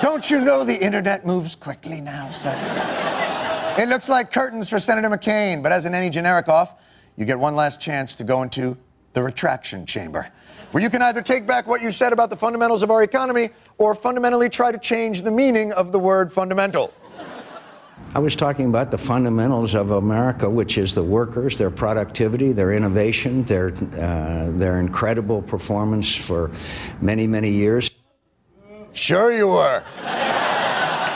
Don't 0.00 0.30
you 0.30 0.40
know 0.40 0.64
the 0.64 0.82
internet 0.82 1.26
moves 1.26 1.54
quickly 1.54 2.00
now, 2.00 2.30
sir? 2.32 2.56
it 3.78 3.86
looks 3.90 4.08
like 4.08 4.32
curtains 4.32 4.70
for 4.70 4.80
Senator 4.80 5.10
McCain, 5.10 5.62
but 5.62 5.70
as 5.70 5.84
in 5.84 5.94
any 5.94 6.08
generic 6.08 6.48
off, 6.48 6.76
you 7.18 7.26
get 7.26 7.38
one 7.38 7.54
last 7.54 7.82
chance 7.82 8.14
to 8.14 8.24
go 8.24 8.42
into 8.42 8.78
the 9.12 9.22
retraction 9.22 9.84
chamber, 9.84 10.32
where 10.70 10.82
you 10.82 10.88
can 10.88 11.02
either 11.02 11.20
take 11.20 11.46
back 11.46 11.66
what 11.66 11.82
you 11.82 11.92
said 11.92 12.14
about 12.14 12.30
the 12.30 12.36
fundamentals 12.36 12.82
of 12.82 12.90
our 12.90 13.02
economy 13.02 13.50
or 13.76 13.94
fundamentally 13.94 14.48
try 14.48 14.72
to 14.72 14.78
change 14.78 15.20
the 15.20 15.30
meaning 15.30 15.70
of 15.72 15.92
the 15.92 15.98
word 15.98 16.32
fundamental. 16.32 16.94
I 18.14 18.20
was 18.20 18.34
talking 18.34 18.66
about 18.66 18.90
the 18.90 18.96
fundamentals 18.96 19.74
of 19.74 19.90
America, 19.90 20.48
which 20.48 20.78
is 20.78 20.94
the 20.94 21.02
workers, 21.02 21.58
their 21.58 21.70
productivity, 21.70 22.52
their 22.52 22.72
innovation, 22.72 23.42
their, 23.44 23.68
uh, 23.68 24.50
their 24.52 24.80
incredible 24.80 25.42
performance 25.42 26.14
for 26.14 26.50
many, 27.02 27.26
many 27.26 27.50
years. 27.50 27.90
Sure, 28.94 29.30
you 29.30 29.48
were. 29.48 29.84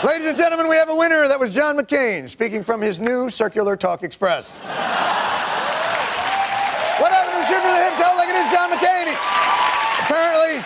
Ladies 0.04 0.26
and 0.26 0.37
gentlemen, 0.37 0.68
we 0.68 0.76
have 0.76 0.90
a 0.90 0.94
winner. 0.94 1.26
That 1.28 1.40
was 1.40 1.54
John 1.54 1.78
McCain 1.78 2.28
speaking 2.28 2.62
from 2.62 2.82
his 2.82 3.00
new 3.00 3.30
Circular 3.30 3.75
Talk 3.75 4.02
Express. 4.02 4.58
what 4.58 4.68
happened 7.11 7.32
to 7.32 7.38
the 7.40 7.46
shoot 7.46 7.62
for 7.62 7.72
the 7.72 7.84
hip? 7.84 7.96
Tell 7.96 8.16
like 8.16 8.28
it 8.28 8.37
is 8.37 8.52
John 8.52 8.70
McCain. 8.70 9.16
Apparently, 10.04 10.61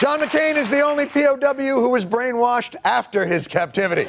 John 0.00 0.20
McCain 0.20 0.56
is 0.56 0.70
the 0.70 0.80
only 0.80 1.04
POW 1.04 1.78
who 1.78 1.90
was 1.90 2.06
brainwashed 2.06 2.76
after 2.84 3.26
his 3.26 3.46
captivity. 3.46 4.08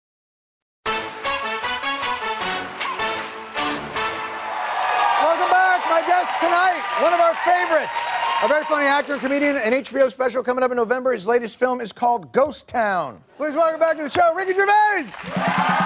favorites. 7.45 8.09
A 8.43 8.47
very 8.47 8.63
funny 8.65 8.85
actor 8.85 9.13
and 9.13 9.21
comedian, 9.21 9.55
an 9.55 9.73
HBO 9.83 10.09
special 10.09 10.43
coming 10.43 10.63
up 10.63 10.71
in 10.71 10.77
November. 10.77 11.13
His 11.13 11.27
latest 11.27 11.57
film 11.57 11.79
is 11.79 11.91
called 11.91 12.31
Ghost 12.31 12.67
Town. 12.67 13.23
Please 13.37 13.53
welcome 13.53 13.79
back 13.79 13.97
to 13.97 14.03
the 14.03 14.09
show, 14.09 14.33
Ricky 14.33 14.53
Gervais. 14.53 15.81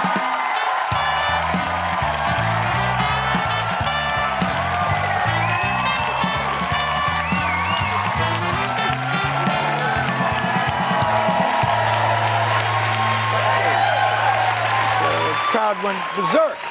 crowd 15.56 15.82
went 15.86 15.98
berserk. 16.18 16.65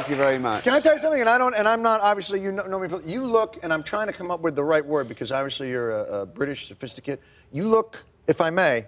Thank 0.00 0.12
you 0.12 0.16
very 0.16 0.38
much. 0.38 0.64
Can 0.64 0.72
I 0.72 0.80
tell 0.80 0.94
you 0.94 0.98
something? 0.98 1.20
And 1.20 1.28
I 1.28 1.36
don't, 1.36 1.54
and 1.54 1.68
I'm 1.68 1.82
not 1.82 2.00
obviously 2.00 2.40
you 2.40 2.52
know, 2.52 2.64
know 2.64 2.78
me. 2.78 2.88
For, 2.88 3.02
you 3.02 3.26
look, 3.26 3.58
and 3.62 3.70
I'm 3.70 3.82
trying 3.82 4.06
to 4.06 4.14
come 4.14 4.30
up 4.30 4.40
with 4.40 4.56
the 4.56 4.64
right 4.64 4.84
word 4.84 5.08
because 5.08 5.30
obviously 5.30 5.68
you're 5.68 5.90
a, 5.90 6.20
a 6.20 6.26
British 6.26 6.68
sophisticate. 6.68 7.20
You 7.52 7.68
look, 7.68 8.02
if 8.26 8.40
I 8.40 8.48
may, 8.48 8.86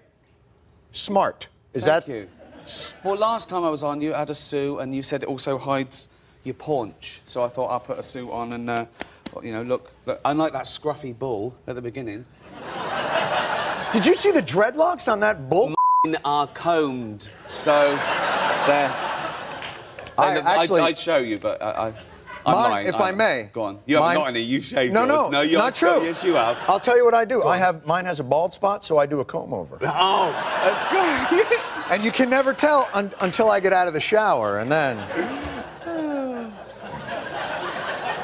smart. 0.91 1.49
Is 1.75 1.85
Thank 1.85 2.05
that? 2.05 2.11
you. 2.11 2.29
Well, 3.03 3.15
last 3.15 3.47
time 3.47 3.63
I 3.63 3.69
was 3.69 3.83
on, 3.83 4.01
you 4.01 4.13
had 4.13 4.31
a 4.31 4.35
suit, 4.35 4.79
and 4.79 4.95
you 4.95 5.03
said 5.03 5.21
it 5.21 5.29
also 5.29 5.59
hides 5.59 6.07
your 6.43 6.55
paunch. 6.55 7.21
So 7.25 7.43
I 7.43 7.47
thought 7.47 7.67
I'll 7.67 7.79
put 7.79 7.99
a 7.99 8.03
suit 8.03 8.31
on 8.31 8.53
and, 8.53 8.67
uh, 8.67 8.85
you 9.43 9.51
know, 9.51 9.61
look, 9.61 9.91
look. 10.07 10.19
Unlike 10.25 10.53
that 10.53 10.65
scruffy 10.65 11.15
bull 11.15 11.55
at 11.67 11.75
the 11.75 11.81
beginning. 11.81 12.25
Did 13.93 14.07
you 14.07 14.15
see 14.15 14.31
the 14.31 14.41
dreadlocks 14.41 15.11
on 15.11 15.19
that 15.19 15.47
bull? 15.47 15.75
Mine 16.05 16.17
are 16.25 16.47
combed, 16.47 17.29
so 17.45 17.99
they're. 18.65 19.12
I 20.17 20.37
actually- 20.39 20.81
I'd, 20.81 20.87
I'd 20.89 20.97
show 20.97 21.17
you, 21.17 21.37
but 21.37 21.61
I, 21.61 21.93
I, 22.45 22.51
Mine, 22.51 22.87
if 22.87 22.95
I- 22.95 23.09
I 23.09 23.11
may. 23.13 23.49
Go 23.53 23.61
on. 23.63 23.79
You 23.85 23.95
haven't 23.97 24.15
got 24.15 24.27
any—you've 24.27 24.65
shaved 24.65 24.93
No, 24.93 25.01
yours. 25.05 25.09
no, 25.09 25.29
no, 25.29 25.41
you're 25.41 25.59
not 25.59 25.73
true. 25.75 26.03
Yes, 26.03 26.23
you 26.25 26.33
have. 26.33 26.57
I'll 26.67 26.79
tell 26.79 26.97
you 26.97 27.05
what 27.05 27.13
I 27.13 27.23
do. 27.23 27.39
Go 27.41 27.47
I 27.47 27.57
have 27.57 27.85
mine 27.85 28.03
has 28.05 28.19
a 28.19 28.23
bald 28.23 28.53
spot, 28.53 28.83
so 28.83 28.97
I 28.97 29.05
do 29.05 29.21
a 29.21 29.25
comb 29.25 29.53
over. 29.53 29.77
Oh, 29.83 30.31
that's 30.63 30.83
great. 30.89 31.59
And 31.91 32.01
you 32.03 32.11
can 32.11 32.29
never 32.29 32.53
tell 32.53 32.89
un- 32.93 33.11
until 33.21 33.51
I 33.51 33.59
get 33.59 33.73
out 33.73 33.87
of 33.87 33.93
the 33.93 33.99
shower, 33.99 34.59
and 34.59 34.71
then. 34.71 34.97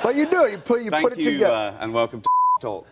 But 0.01 0.15
you 0.15 0.25
do. 0.25 0.47
You 0.49 0.57
put 0.57 0.81
you 0.81 0.89
Thank 0.89 1.03
put 1.03 1.13
it 1.13 1.19
you, 1.19 1.31
together. 1.33 1.53
uh, 1.53 1.83
and 1.83 1.93
welcome 1.93 2.21
to 2.21 2.29
Talk. 2.61 2.85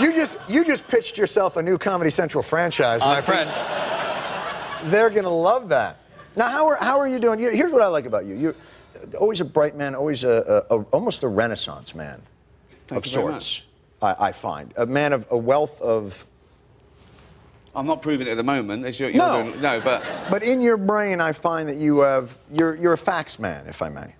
You 0.00 0.12
just 0.14 0.38
you 0.48 0.64
just 0.64 0.86
pitched 0.88 1.16
yourself 1.18 1.56
a 1.56 1.62
new 1.62 1.78
Comedy 1.78 2.10
Central 2.10 2.42
franchise, 2.42 3.00
I 3.02 3.06
my 3.06 3.20
think- 3.22 3.26
friend. 3.50 4.90
They're 4.92 5.10
gonna 5.10 5.28
love 5.30 5.68
that. 5.70 5.96
Now, 6.36 6.48
how 6.48 6.66
are 6.68 6.76
how 6.76 6.98
are 6.98 7.08
you 7.08 7.18
doing? 7.18 7.38
Here's 7.38 7.72
what 7.72 7.82
I 7.82 7.88
like 7.88 8.06
about 8.06 8.24
you. 8.24 8.34
You're 8.34 8.54
always 9.18 9.40
a 9.40 9.44
bright 9.44 9.76
man, 9.76 9.94
always 9.94 10.24
a, 10.24 10.64
a, 10.70 10.76
a 10.78 10.82
almost 10.92 11.22
a 11.22 11.28
Renaissance 11.28 11.94
man 11.94 12.22
Thank 12.86 13.04
of 13.04 13.10
sorts. 13.10 13.66
I, 14.00 14.28
I 14.28 14.32
find 14.32 14.72
a 14.76 14.86
man 14.86 15.12
of 15.12 15.26
a 15.30 15.36
wealth 15.36 15.80
of. 15.80 16.26
I'm 17.74 17.86
not 17.86 18.02
proving 18.02 18.26
it 18.26 18.32
at 18.32 18.36
the 18.36 18.42
moment. 18.42 18.84
It's 18.84 19.00
your, 19.00 19.08
you're 19.08 19.18
No. 19.26 19.42
doing- 19.44 19.60
no, 19.62 19.80
but 19.80 20.02
But 20.30 20.42
in 20.42 20.60
your 20.60 20.76
brain, 20.76 21.20
I 21.22 21.32
find 21.32 21.68
that 21.68 21.78
you 21.78 22.00
have 22.00 22.36
you're 22.52 22.74
you're 22.76 22.92
a 22.92 22.98
facts 22.98 23.38
man, 23.38 23.66
if 23.66 23.80
I 23.82 23.88
may. 23.88 24.14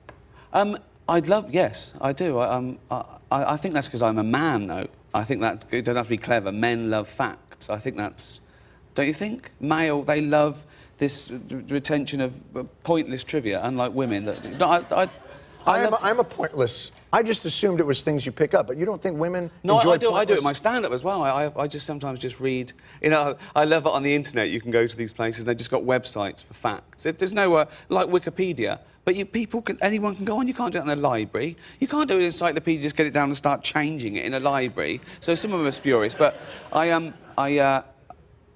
Um, 0.53 0.79
I'd 1.09 1.27
love, 1.29 1.53
yes, 1.53 1.94
I 2.01 2.12
do. 2.12 2.38
I, 2.38 2.48
um, 2.55 2.79
I, 2.90 3.05
I 3.31 3.53
I 3.55 3.57
think 3.57 3.75
that's 3.75 3.88
because 3.88 4.03
I'm 4.03 4.18
a 4.18 4.22
man, 4.25 4.66
though. 4.68 4.87
I 5.14 5.25
think 5.25 5.40
that 5.42 5.64
it 5.70 5.85
doesn't 5.85 5.96
have 5.96 6.07
to 6.07 6.11
be 6.11 6.16
clever. 6.16 6.51
Men 6.53 6.88
love 6.88 7.09
facts. 7.09 7.68
I 7.68 7.77
think 7.79 7.96
that's, 7.98 8.40
don't 8.94 9.07
you 9.07 9.12
think? 9.12 9.51
Male, 9.61 10.03
they 10.03 10.22
love 10.22 10.64
this 11.03 11.33
retention 11.69 12.21
of 12.21 12.41
uh, 12.55 12.62
pointless 12.85 13.25
trivia, 13.25 13.61
unlike 13.65 13.93
women. 13.93 14.25
That, 14.25 14.45
no, 14.57 14.67
I, 14.67 14.85
I, 15.03 15.09
I, 15.67 15.79
am 15.81 15.95
a, 15.95 15.99
I'm 16.01 16.21
a 16.21 16.25
pointless. 16.25 16.93
I 17.12 17.25
just 17.25 17.45
assumed 17.45 17.81
it 17.81 17.87
was 17.87 18.03
things 18.03 18.25
you 18.25 18.31
pick 18.31 18.55
up, 18.55 18.69
but 18.69 18.77
you 18.77 18.87
don't 18.87 19.03
think 19.03 19.19
women 19.19 19.51
No, 19.65 19.79
enjoy 19.79 19.95
I 19.95 19.97
do. 19.97 20.12
I 20.15 20.25
do 20.25 20.35
it 20.35 20.38
in 20.38 20.45
my 20.45 20.53
stand-up 20.53 20.93
as 20.93 21.03
well. 21.03 21.25
I, 21.25 21.47
I, 21.47 21.62
I 21.62 21.67
just 21.67 21.87
sometimes 21.87 22.21
just 22.21 22.38
read. 22.38 22.73
You 23.03 23.11
know, 23.11 23.37
I 23.57 23.65
love 23.65 23.85
it 23.85 23.93
on 23.93 24.05
the 24.05 24.15
internet. 24.15 24.51
You 24.51 24.61
can 24.61 24.71
go 24.71 24.87
to 24.87 24.97
these 24.97 25.12
places. 25.12 25.45
They've 25.45 25.57
just 25.57 25.73
got 25.73 25.83
websites 25.83 26.45
for 26.45 26.55
facts. 26.55 27.05
It, 27.05 27.19
there's 27.19 27.33
no 27.33 27.57
uh, 27.57 27.65
like 27.88 28.07
Wikipedia, 28.07 28.79
but 29.05 29.17
you 29.17 29.25
people 29.25 29.61
can 29.61 29.79
anyone 29.83 30.15
can 30.15 30.25
go 30.25 30.38
on. 30.38 30.47
You 30.47 30.55
can't 30.55 30.73
do 30.73 30.79
it 30.79 30.83
in 30.83 30.88
a 30.88 30.95
library. 30.95 31.57
You 31.81 31.88
can't 31.88 32.07
do 32.07 32.15
it 32.15 32.19
in 32.19 32.23
an 32.23 32.27
encyclopedia. 32.27 32.81
Just 32.81 32.97
get 32.97 33.07
it 33.07 33.12
down 33.12 33.29
and 33.29 33.37
start 33.37 33.65
changing 33.65 34.15
it 34.17 34.25
in 34.25 34.35
a 34.35 34.41
library. 34.41 35.01
So 35.19 35.35
some 35.35 35.53
of 35.53 35.59
them 35.59 35.67
are 35.67 35.73
spurious. 35.73 36.15
But 36.15 36.41
I 36.73 36.91
um 36.91 37.12
I 37.37 37.59
uh, 37.59 37.83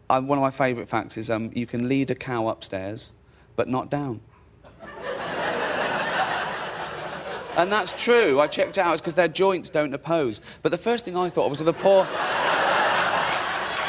I, 0.08 0.18
one 0.18 0.38
of 0.38 0.42
my 0.42 0.50
favourite 0.50 0.88
facts 0.88 1.16
is 1.16 1.30
um 1.30 1.50
you 1.54 1.66
can 1.66 1.88
lead 1.88 2.10
a 2.10 2.14
cow 2.14 2.48
upstairs, 2.48 3.14
but 3.56 3.68
not 3.68 3.90
down. 3.90 4.20
And 7.56 7.72
that's 7.72 7.94
true. 7.94 8.38
I 8.38 8.48
checked 8.48 8.76
it 8.76 8.82
out. 8.82 8.92
It's 8.92 9.00
because 9.00 9.14
their 9.14 9.28
joints 9.28 9.70
don't 9.70 9.94
oppose. 9.94 10.42
But 10.62 10.72
the 10.72 10.78
first 10.78 11.06
thing 11.06 11.16
I 11.16 11.30
thought 11.30 11.48
was 11.48 11.60
of 11.60 11.66
the 11.66 11.72
poor. 11.72 12.06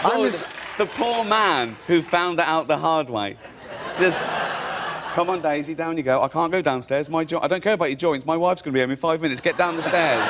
Oh, 0.03 0.30
the, 0.30 0.47
the 0.77 0.86
poor 0.86 1.25
man 1.25 1.75
who 1.88 2.03
found 2.03 2.38
that 2.38 2.47
out 2.47 2.67
the 2.67 2.77
hard 2.77 3.10
way. 3.10 3.36
Just. 3.97 4.25
Come 5.15 5.32
on, 5.32 5.41
Daisy, 5.41 5.73
down 5.73 5.97
you 5.97 6.03
go. 6.03 6.21
I 6.21 6.27
can't 6.27 6.51
go 6.51 6.62
downstairs. 6.62 7.10
My 7.10 7.25
jo- 7.25 7.39
I 7.41 7.47
don't 7.47 7.63
care 7.63 7.73
about 7.73 7.89
your 7.89 7.97
joints. 7.97 8.23
My 8.23 8.38
wife's 8.38 8.62
going 8.62 8.73
to 8.73 8.77
be 8.77 8.82
home 8.82 8.91
in 8.91 8.97
five 8.97 9.19
minutes. 9.19 9.41
Get 9.41 9.58
down 9.58 9.75
the 9.75 9.82
stairs. 9.82 10.30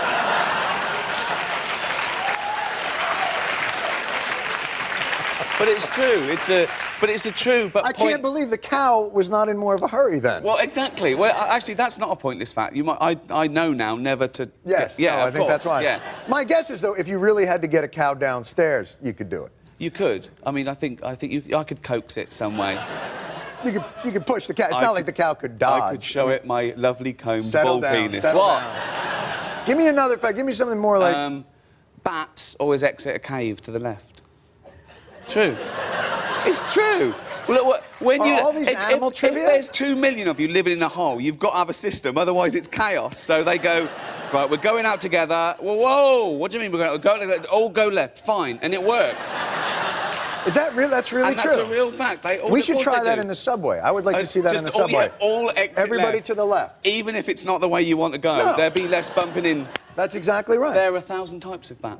But 5.60 5.68
it's 5.68 5.88
true. 5.88 6.04
It's 6.30 6.50
a. 6.50 6.68
But 7.00 7.10
it's 7.10 7.26
a 7.26 7.32
true. 7.32 7.70
But 7.74 7.86
I 7.86 7.94
point- 7.94 8.10
can't 8.12 8.22
believe 8.22 8.50
the 8.50 8.58
cow 8.58 9.02
was 9.14 9.30
not 9.30 9.50
in 9.50 9.58
more 9.58 9.76
of 9.76 9.82
a 9.84 9.88
hurry 9.88 10.20
then. 10.20 10.44
Well, 10.44 10.58
exactly. 10.58 11.16
Well, 11.16 11.34
actually, 11.36 11.76
that's 11.76 11.98
not 11.98 12.10
a 12.12 12.16
pointless 12.16 12.52
fact. 12.54 12.76
You 12.76 12.84
might. 12.84 12.98
I. 13.02 13.18
I 13.30 13.48
know 13.48 13.72
now 13.74 13.96
never 13.96 14.28
to. 14.30 14.50
Yes, 14.66 14.98
Yeah. 14.98 15.18
no, 15.18 15.22
I 15.26 15.32
think 15.32 15.48
that's 15.48 15.66
right. 15.66 15.84
Yeah. 15.84 16.00
My 16.28 16.44
guess 16.44 16.70
is 16.70 16.82
though, 16.82 16.94
if 16.94 17.08
you 17.08 17.18
really 17.20 17.46
had 17.46 17.62
to 17.62 17.68
get 17.68 17.84
a 17.84 17.88
cow 17.88 18.14
downstairs, 18.14 18.98
you 19.02 19.14
could 19.14 19.30
do 19.30 19.44
it. 19.46 19.52
You 19.80 19.92
could. 19.92 20.28
I 20.46 20.52
mean, 20.52 20.68
I 20.68 20.74
think. 20.74 21.04
I 21.04 21.14
think 21.16 21.32
you, 21.34 21.56
I 21.58 21.64
could 21.64 21.84
coax 21.84 22.18
it 22.18 22.34
some 22.34 22.58
way. 22.58 22.80
You 23.64 23.72
could 23.74 23.86
you 24.06 24.12
could 24.12 24.26
push 24.26 24.48
the 24.48 24.54
cow. 24.54 24.66
It's 24.68 24.76
I 24.76 24.82
not 24.82 24.88
could- 24.90 24.94
like 24.96 25.06
the 25.08 25.14
cow 25.14 25.34
could 25.34 25.58
dodge. 25.60 25.82
I 25.84 25.92
could 25.92 26.04
show 26.04 26.30
it 26.30 26.46
my 26.46 26.74
lovely 26.78 27.14
combed 27.14 27.46
Settle 27.46 27.74
bull 27.74 27.82
down, 27.82 28.08
penis. 28.10 28.22
settle 28.24 28.42
what? 28.42 28.60
down. 28.60 29.66
Give 29.66 29.78
me 29.78 29.88
another 29.88 30.18
fact. 30.18 30.36
Give 30.38 30.46
me 30.46 30.54
something 30.54 30.80
more 30.80 30.98
like. 30.98 31.16
Um, 31.16 31.46
bats 32.04 32.56
always 32.60 32.84
exit 32.84 33.16
a 33.16 33.20
cave 33.20 33.62
to 33.64 33.72
the 33.72 33.80
left. 33.80 34.22
True. 35.28 35.56
it's 36.46 36.62
true. 36.74 37.14
Well, 37.48 37.66
look, 37.66 37.84
when 38.00 38.20
Are 38.22 38.28
you 38.28 38.34
all 38.34 38.52
these 38.52 38.68
if, 38.68 38.78
animal 38.78 39.10
if, 39.10 39.16
trivia? 39.16 39.44
if 39.44 39.48
there's 39.48 39.70
two 39.70 39.96
million 39.96 40.28
of 40.28 40.40
you 40.40 40.50
living 40.50 40.74
in 40.74 40.84
a 40.84 40.90
hole, 40.90 41.22
you've 41.22 41.40
got 41.40 41.52
to 41.52 41.58
have 41.58 41.70
a 41.70 41.74
system. 41.74 42.18
Otherwise, 42.18 42.56
it's 42.56 42.68
chaos. 42.68 43.18
So 43.18 43.42
they 43.44 43.58
go, 43.58 43.90
right, 44.34 44.50
we're 44.50 44.58
going 44.58 44.86
out 44.86 45.00
together. 45.00 45.56
Whoa, 45.60 45.76
whoa 45.76 46.30
what 46.32 46.52
do 46.52 46.58
you 46.58 46.64
mean 46.64 46.72
we're 46.78 47.00
going? 47.00 47.00
Go, 47.30 47.38
all 47.52 47.70
go 47.70 47.88
left. 47.88 48.20
Fine, 48.20 48.60
and 48.62 48.74
it 48.74 48.84
works. 48.84 49.34
Is 50.46 50.54
that 50.56 50.74
real? 50.76 50.90
That's 50.90 51.12
really 51.12 51.28
and 51.30 51.38
true. 51.38 51.52
that's 51.52 51.58
a 51.62 51.66
real 51.66 51.92
fact. 51.92 52.24
They, 52.24 52.40
all, 52.40 52.52
we 52.52 52.62
should 52.62 52.80
try 52.80 53.04
that 53.04 53.16
do. 53.16 53.22
in 53.22 53.28
the 53.28 53.36
subway. 53.36 53.80
I 53.80 53.92
would 53.92 54.06
like 54.06 54.16
Uh, 54.16 54.20
to 54.20 54.28
see 54.28 54.40
that 54.42 54.52
just 54.52 54.66
in 54.66 54.72
the 54.72 54.76
all, 54.78 54.88
subway. 54.88 55.06
yeah, 55.08 55.12
all 55.20 55.50
exit 55.56 55.80
Everybody 55.80 56.18
left. 56.18 56.26
to 56.28 56.36
the 56.36 56.46
left. 56.46 56.86
Even 56.88 57.16
if 57.16 57.28
it's 57.28 57.44
not 57.44 57.60
the 57.60 57.68
way 57.68 57.82
you 57.82 57.98
want 57.98 58.14
to 58.14 58.20
go, 58.20 58.38
No. 58.38 58.56
there'd 58.56 58.74
be 58.74 58.88
less 58.88 59.10
bumping 59.10 59.46
in. 59.46 59.68
That's 59.98 60.16
exactly 60.16 60.58
right. 60.58 60.74
There 60.74 60.94
are 60.94 60.98
a 60.98 61.02
thousand 61.02 61.42
types 61.42 61.70
of 61.72 61.82
bat. 61.82 62.00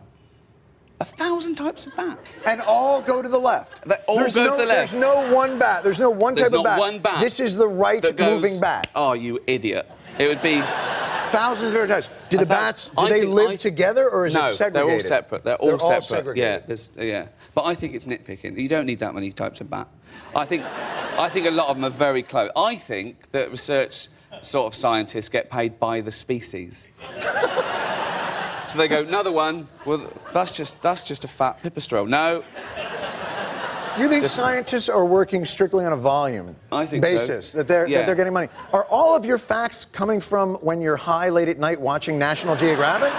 A 1.00 1.06
thousand 1.06 1.56
types 1.56 1.86
of 1.86 1.96
bat. 1.96 2.18
And 2.46 2.60
all 2.62 3.02
go 3.02 3.22
to 3.22 3.30
the 3.30 3.38
left. 3.40 3.88
They 3.88 3.96
all 4.08 4.18
there's 4.18 4.34
go 4.34 4.46
no, 4.46 4.52
to 4.52 4.58
the 4.58 4.66
left. 4.66 4.92
There's 4.92 5.00
no 5.02 5.32
one 5.34 5.60
bat. 5.60 5.84
There's 5.84 6.00
no 6.00 6.10
one 6.10 6.34
There's 6.34 6.50
type 6.50 6.58
of 6.58 6.64
not 6.64 6.72
bat. 6.72 6.80
one 6.80 7.00
bat 7.00 7.20
This 7.22 7.40
is 7.40 7.56
the 7.56 7.68
right 7.68 8.02
that 8.02 8.16
goes, 8.16 8.42
moving 8.42 8.60
bat. 8.60 8.90
Oh, 8.96 9.14
you 9.14 9.40
idiot! 9.46 9.90
It 10.18 10.28
would 10.28 10.42
be. 10.42 10.62
Thousands 11.30 11.68
of 11.68 11.74
different 11.74 11.92
types. 11.92 12.10
Do 12.30 12.38
the 12.38 12.46
bats? 12.46 12.88
Do 12.88 12.94
I 13.04 13.10
they 13.10 13.26
live 13.26 13.52
I- 13.52 13.56
together, 13.58 14.10
or 14.10 14.26
is 14.26 14.34
no, 14.34 14.48
it 14.48 14.54
segregated? 14.54 14.88
they're 14.88 14.94
all 14.96 15.00
separate. 15.02 15.44
They're 15.44 15.56
all 15.58 15.68
They're 15.68 15.74
all 15.78 16.02
separate. 16.02 16.04
segregated. 16.06 16.62
Yeah, 16.62 16.66
there's, 16.66 16.92
yeah. 16.98 17.28
But 17.54 17.66
I 17.66 17.76
think 17.76 17.94
it's 17.96 18.06
nitpicking. 18.06 18.58
You 18.60 18.70
don't 18.70 18.86
need 18.86 19.00
that 19.00 19.14
many 19.14 19.32
types 19.34 19.60
of 19.60 19.70
bat. 19.70 19.92
I 20.36 20.46
think, 20.46 20.64
I 20.64 21.28
think 21.30 21.46
a 21.46 21.52
lot 21.52 21.68
of 21.68 21.76
them 21.76 21.84
are 21.86 21.90
very 21.96 22.24
close. 22.24 22.50
I 22.56 22.76
think 22.76 23.30
that 23.32 23.52
research 23.52 24.08
sort 24.42 24.68
of 24.68 24.74
scientists 24.76 25.28
get 25.30 25.50
paid 25.52 25.78
by 25.80 26.00
the 26.00 26.12
species. 26.14 26.88
So 28.68 28.78
they 28.78 28.88
go, 28.88 29.02
another 29.02 29.32
one. 29.32 29.68
Well, 29.86 30.12
that's 30.34 30.56
just 30.56 30.82
that's 30.82 31.04
just 31.08 31.24
a 31.26 31.28
fat 31.28 31.62
pipistrelle. 31.64 32.08
No, 32.08 32.44
You 33.98 34.08
think 34.10 34.26
Just- 34.26 34.36
scientists 34.36 34.90
are 34.90 35.06
working 35.06 35.44
strictly 35.44 35.84
on 35.84 35.92
a 35.92 35.98
volume 35.98 36.56
I 36.72 36.86
think 36.86 37.04
so. 37.04 37.12
basis 37.14 37.52
that 37.54 37.68
they're 37.68 37.88
Yeah. 37.88 37.98
that 38.00 38.06
they're 38.06 38.14
getting 38.16 38.32
money? 38.34 38.48
Are 38.72 38.86
all 38.92 39.16
of 39.16 39.26
your 39.26 39.40
facts 39.40 39.86
coming 39.92 40.22
from 40.22 40.54
when 40.62 40.82
you're 40.82 40.98
high 40.98 41.30
late 41.30 41.48
at 41.48 41.58
night 41.58 41.82
watching 41.82 42.20
National 42.20 42.56
Geographic? 42.56 43.12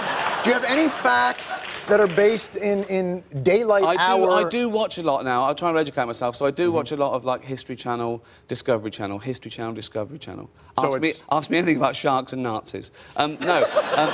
Do 0.43 0.49
you 0.49 0.53
have 0.53 0.63
any 0.63 0.87
facts 0.87 1.59
that 1.89 1.99
are 1.99 2.07
based 2.07 2.55
in 2.55 2.85
in 2.85 3.23
daylight 3.43 3.83
I 3.83 3.95
do. 3.95 3.99
hour? 3.99 4.27
Mm-hmm. 4.29 4.45
I 4.45 4.49
do 4.49 4.69
watch 4.69 4.97
a 4.97 5.03
lot 5.03 5.25
now. 5.25 5.49
I'm 5.49 5.55
trying 5.55 5.73
to 5.73 5.81
educate 5.81 6.05
myself, 6.05 6.37
so 6.37 6.45
I 6.45 6.51
do 6.51 6.71
watch 6.71 6.93
a 6.93 6.95
lot 6.95 7.11
of 7.11 7.25
like 7.25 7.43
History 7.43 7.75
Channel, 7.75 8.23
Discovery 8.47 8.89
Channel, 8.91 9.19
History 9.19 9.51
Channel, 9.51 9.73
Discovery 9.73 10.17
Channel. 10.17 10.49
So 10.79 10.85
Ask 10.87 10.99
me, 11.01 11.13
ask 11.29 11.49
me 11.49 11.57
anything 11.57 11.75
about 11.75 11.93
sharks 11.93 12.31
and 12.31 12.41
Nazis. 12.41 12.93
Um, 13.17 13.37
no, 13.41 13.65
um, 13.97 14.13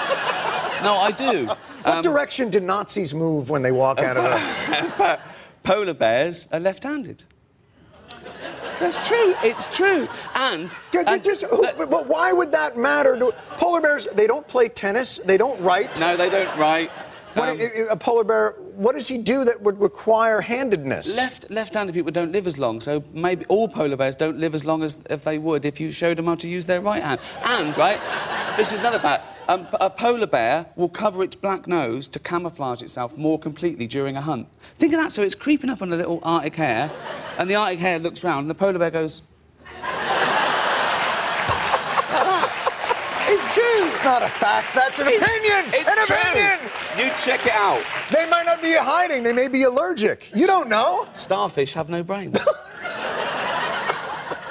no, 0.85 0.95
I 0.95 1.11
do. 1.11 1.47
What 1.85 1.97
Um, 1.97 2.01
direction 2.01 2.49
do 2.49 2.59
Nazis 2.59 3.13
move 3.13 3.49
when 3.51 3.61
they 3.61 3.71
walk 3.71 3.99
out 3.99 4.17
of 4.17 4.25
a? 4.25 5.19
Polar 5.63 5.93
bears 5.93 6.47
are 6.51 6.59
left-handed. 6.59 7.23
That's 8.79 9.07
true. 9.07 9.35
It's 9.43 9.67
true. 9.67 10.07
And, 10.35 10.75
and- 10.93 11.23
just, 11.23 11.43
who- 11.45 11.61
but, 11.77 11.89
but 11.89 12.07
why 12.07 12.33
would 12.33 12.51
that 12.51 12.75
matter? 12.75 13.17
To, 13.17 13.33
polar 13.57 13.81
bears, 13.81 14.07
they 14.13 14.27
don't 14.27 14.47
play 14.47 14.67
tennis. 14.69 15.19
They 15.23 15.37
don't 15.37 15.59
write. 15.61 15.99
no, 15.99 16.17
they 16.17 16.29
don't 16.29 16.57
write. 16.57 16.89
What, 17.35 17.49
Um, 17.49 17.59
a 17.89 17.97
polar 17.97 18.23
bear, 18.23 18.55
what 18.75 18.95
does 18.95 19.07
he 19.09 19.17
do 19.17 19.43
that 19.43 19.61
would 19.61 19.79
require 19.79 20.39
handedness? 20.41 21.15
Left 21.17 21.49
left-handed 21.51 21.93
people 21.93 22.11
don't 22.11 22.31
live 22.31 22.47
as 22.47 22.57
long, 22.57 22.79
so 22.81 23.03
maybe 23.13 23.45
all 23.49 23.67
polar 23.67 23.97
bears 23.97 24.15
don't 24.15 24.37
live 24.39 24.55
as 24.55 24.63
long 24.63 24.83
as 24.83 24.99
if 25.09 25.23
they 25.25 25.37
would 25.37 25.65
if 25.65 25.79
you 25.81 25.91
showed 25.91 26.17
them 26.17 26.25
how 26.27 26.35
to 26.35 26.47
use 26.47 26.65
their 26.65 26.79
right 26.81 27.03
hand. 27.03 27.19
And 27.43 27.77
right, 27.77 27.99
this 28.57 28.71
is 28.73 28.79
another 28.79 28.99
fact. 28.99 29.23
Um, 29.47 29.67
a 29.79 29.89
polar 29.91 30.25
bear 30.25 30.65
will 30.75 30.89
cover 30.89 31.23
its 31.23 31.35
black 31.35 31.67
nose 31.67 32.07
to 32.09 32.19
camouflage 32.19 32.81
itself 32.81 33.15
more 33.15 33.37
completely 33.37 33.85
during 33.85 34.17
a 34.17 34.21
hunt. 34.21 34.47
Think 34.79 34.93
of 34.93 34.99
that. 34.99 35.11
So 35.11 35.21
it's 35.21 35.35
creeping 35.35 35.69
up 35.69 35.81
on 35.83 35.93
a 35.93 35.95
little 35.95 36.19
Arctic 36.23 36.55
hare, 36.55 36.91
and 37.37 37.47
the 37.49 37.53
Arctic 37.55 37.79
hare 37.79 37.99
looks 37.99 38.23
round, 38.23 38.41
and 38.41 38.49
the 38.49 38.55
polar 38.55 38.79
bear 38.79 38.89
goes. 38.91 39.21
It's 43.27 43.43
true. 43.53 43.87
It's 43.89 44.03
not 44.03 44.21
a 44.23 44.29
fact. 44.29 44.73
That's 44.73 44.99
an 44.99 45.07
It's- 45.07 45.21
opinion. 45.21 45.65
it's 45.73 45.89
an 45.89 46.05
true. 46.05 46.15
opinion. 46.31 46.59
You 46.97 47.11
check 47.21 47.45
it 47.45 47.51
out. 47.53 47.83
They 48.11 48.27
might 48.29 48.45
not 48.45 48.61
be 48.61 48.73
hiding. 48.73 49.23
They 49.23 49.33
may 49.33 49.47
be 49.47 49.63
allergic. 49.63 50.29
You 50.33 50.47
don't 50.47 50.69
know. 50.69 51.07
Starfish 51.13 51.73
have 51.73 51.89
no 51.89 52.01
brains. 52.03 52.37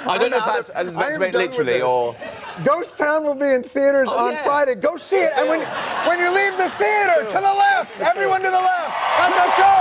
I 0.07 0.17
don't 0.19 0.29
know 0.29 0.37
if 0.37 0.45
that's, 0.45 0.69
out 0.71 0.85
of- 0.87 0.97
I 0.97 1.03
that's 1.07 1.19
meant 1.19 1.33
literally 1.35 1.81
or. 1.81 2.15
Ghost 2.63 2.97
Town 2.97 3.23
will 3.23 3.35
be 3.35 3.49
in 3.49 3.63
theaters 3.63 4.07
Oh, 4.11 4.27
on 4.27 4.31
yeah. 4.33 4.43
Friday. 4.43 4.75
Go 4.75 4.97
see 4.97 5.17
it. 5.17 5.31
And 5.35 5.49
when, 5.49 5.59
when 6.07 6.19
you 6.19 6.31
leave 6.33 6.55
the 6.57 6.69
theater, 6.77 7.25
to 7.27 7.35
the 7.35 7.41
left. 7.41 7.99
Everyone 7.99 8.39
to 8.41 8.47
the 8.49 8.57
left. 8.57 8.93
That's 9.17 9.37
our 9.37 9.51
show. 9.59 9.77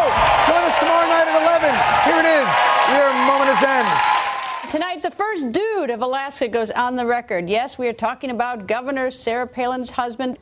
Join 0.50 0.62
us 0.64 0.78
tomorrow 0.80 1.06
night 1.06 1.28
at 1.28 1.38
11. 1.38 1.70
Here 2.08 2.18
it 2.18 2.26
is. 2.26 2.48
Your 2.96 3.12
moment 3.26 3.50
is 3.50 3.62
end. 3.62 3.88
Tonight, 4.68 5.02
the 5.02 5.10
first 5.10 5.52
dude 5.52 5.90
of 5.90 6.02
Alaska 6.02 6.48
goes 6.48 6.70
on 6.72 6.96
the 6.96 7.06
record. 7.06 7.48
Yes, 7.48 7.78
we 7.78 7.86
are 7.86 7.92
talking 7.92 8.30
about 8.30 8.66
Governor 8.66 9.10
Sarah 9.10 9.46
Palin's 9.46 9.90
husband. 9.90 10.36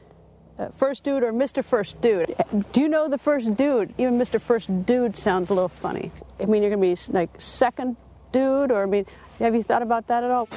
Uh, 0.58 0.68
first 0.70 1.02
dude 1.04 1.22
or 1.22 1.32
Mr. 1.32 1.64
First 1.64 2.00
Dude? 2.00 2.34
Do 2.72 2.80
you 2.80 2.88
know 2.88 3.08
the 3.08 3.18
first 3.18 3.56
dude? 3.56 3.92
Even 3.98 4.18
Mr. 4.18 4.40
First 4.40 4.84
Dude 4.86 5.16
sounds 5.16 5.50
a 5.50 5.54
little 5.54 5.68
funny. 5.68 6.10
I 6.40 6.44
mean, 6.44 6.62
you're 6.62 6.74
going 6.74 6.94
to 6.96 7.10
be 7.10 7.12
like 7.12 7.30
second 7.40 7.96
dude, 8.32 8.70
or 8.70 8.82
I 8.82 8.86
mean, 8.86 9.06
have 9.38 9.54
you 9.54 9.62
thought 9.62 9.82
about 9.82 10.06
that 10.08 10.22
at 10.24 10.30
all? 10.30 10.48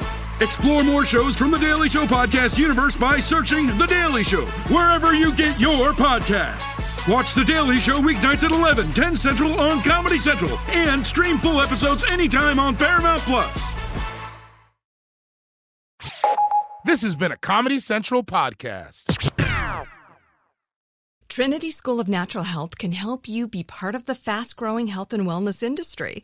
Explore 0.42 0.84
more 0.84 1.06
shows 1.06 1.38
from 1.38 1.50
the 1.50 1.58
Daily 1.58 1.88
Show 1.88 2.06
podcast 2.06 2.58
universe 2.58 2.96
by 2.96 3.20
searching 3.20 3.68
The 3.78 3.86
Daily 3.86 4.24
Show 4.24 4.46
wherever 4.68 5.14
you 5.14 5.34
get 5.34 5.58
your 5.60 5.94
podcasts. 5.94 7.08
Watch 7.08 7.34
The 7.34 7.46
Daily 7.46 7.80
Show 7.80 8.00
weeknights 8.00 8.44
at 8.44 8.52
11, 8.52 8.92
10 8.92 9.16
Central 9.16 9.58
on 9.60 9.82
Comedy 9.82 10.18
Central, 10.18 10.58
and 10.70 11.08
stream 11.08 11.38
full 11.38 11.62
episodes 11.62 12.04
anytime 12.06 12.60
on 12.60 12.76
Paramount 12.76 13.22
Plus. 13.22 13.76
This 16.84 17.02
has 17.02 17.16
been 17.16 17.32
a 17.32 17.38
Comedy 17.38 17.80
Central 17.80 18.24
podcast. 18.24 19.32
Trinity 21.30 21.72
School 21.72 22.00
of 22.00 22.08
Natural 22.08 22.44
Health 22.44 22.78
can 22.78 22.92
help 22.92 23.28
you 23.28 23.48
be 23.48 23.64
part 23.64 23.96
of 23.96 24.06
the 24.06 24.16
fast 24.16 24.56
growing 24.58 24.88
health 24.88 25.14
and 25.14 25.26
wellness 25.26 25.64
industry. 25.64 26.24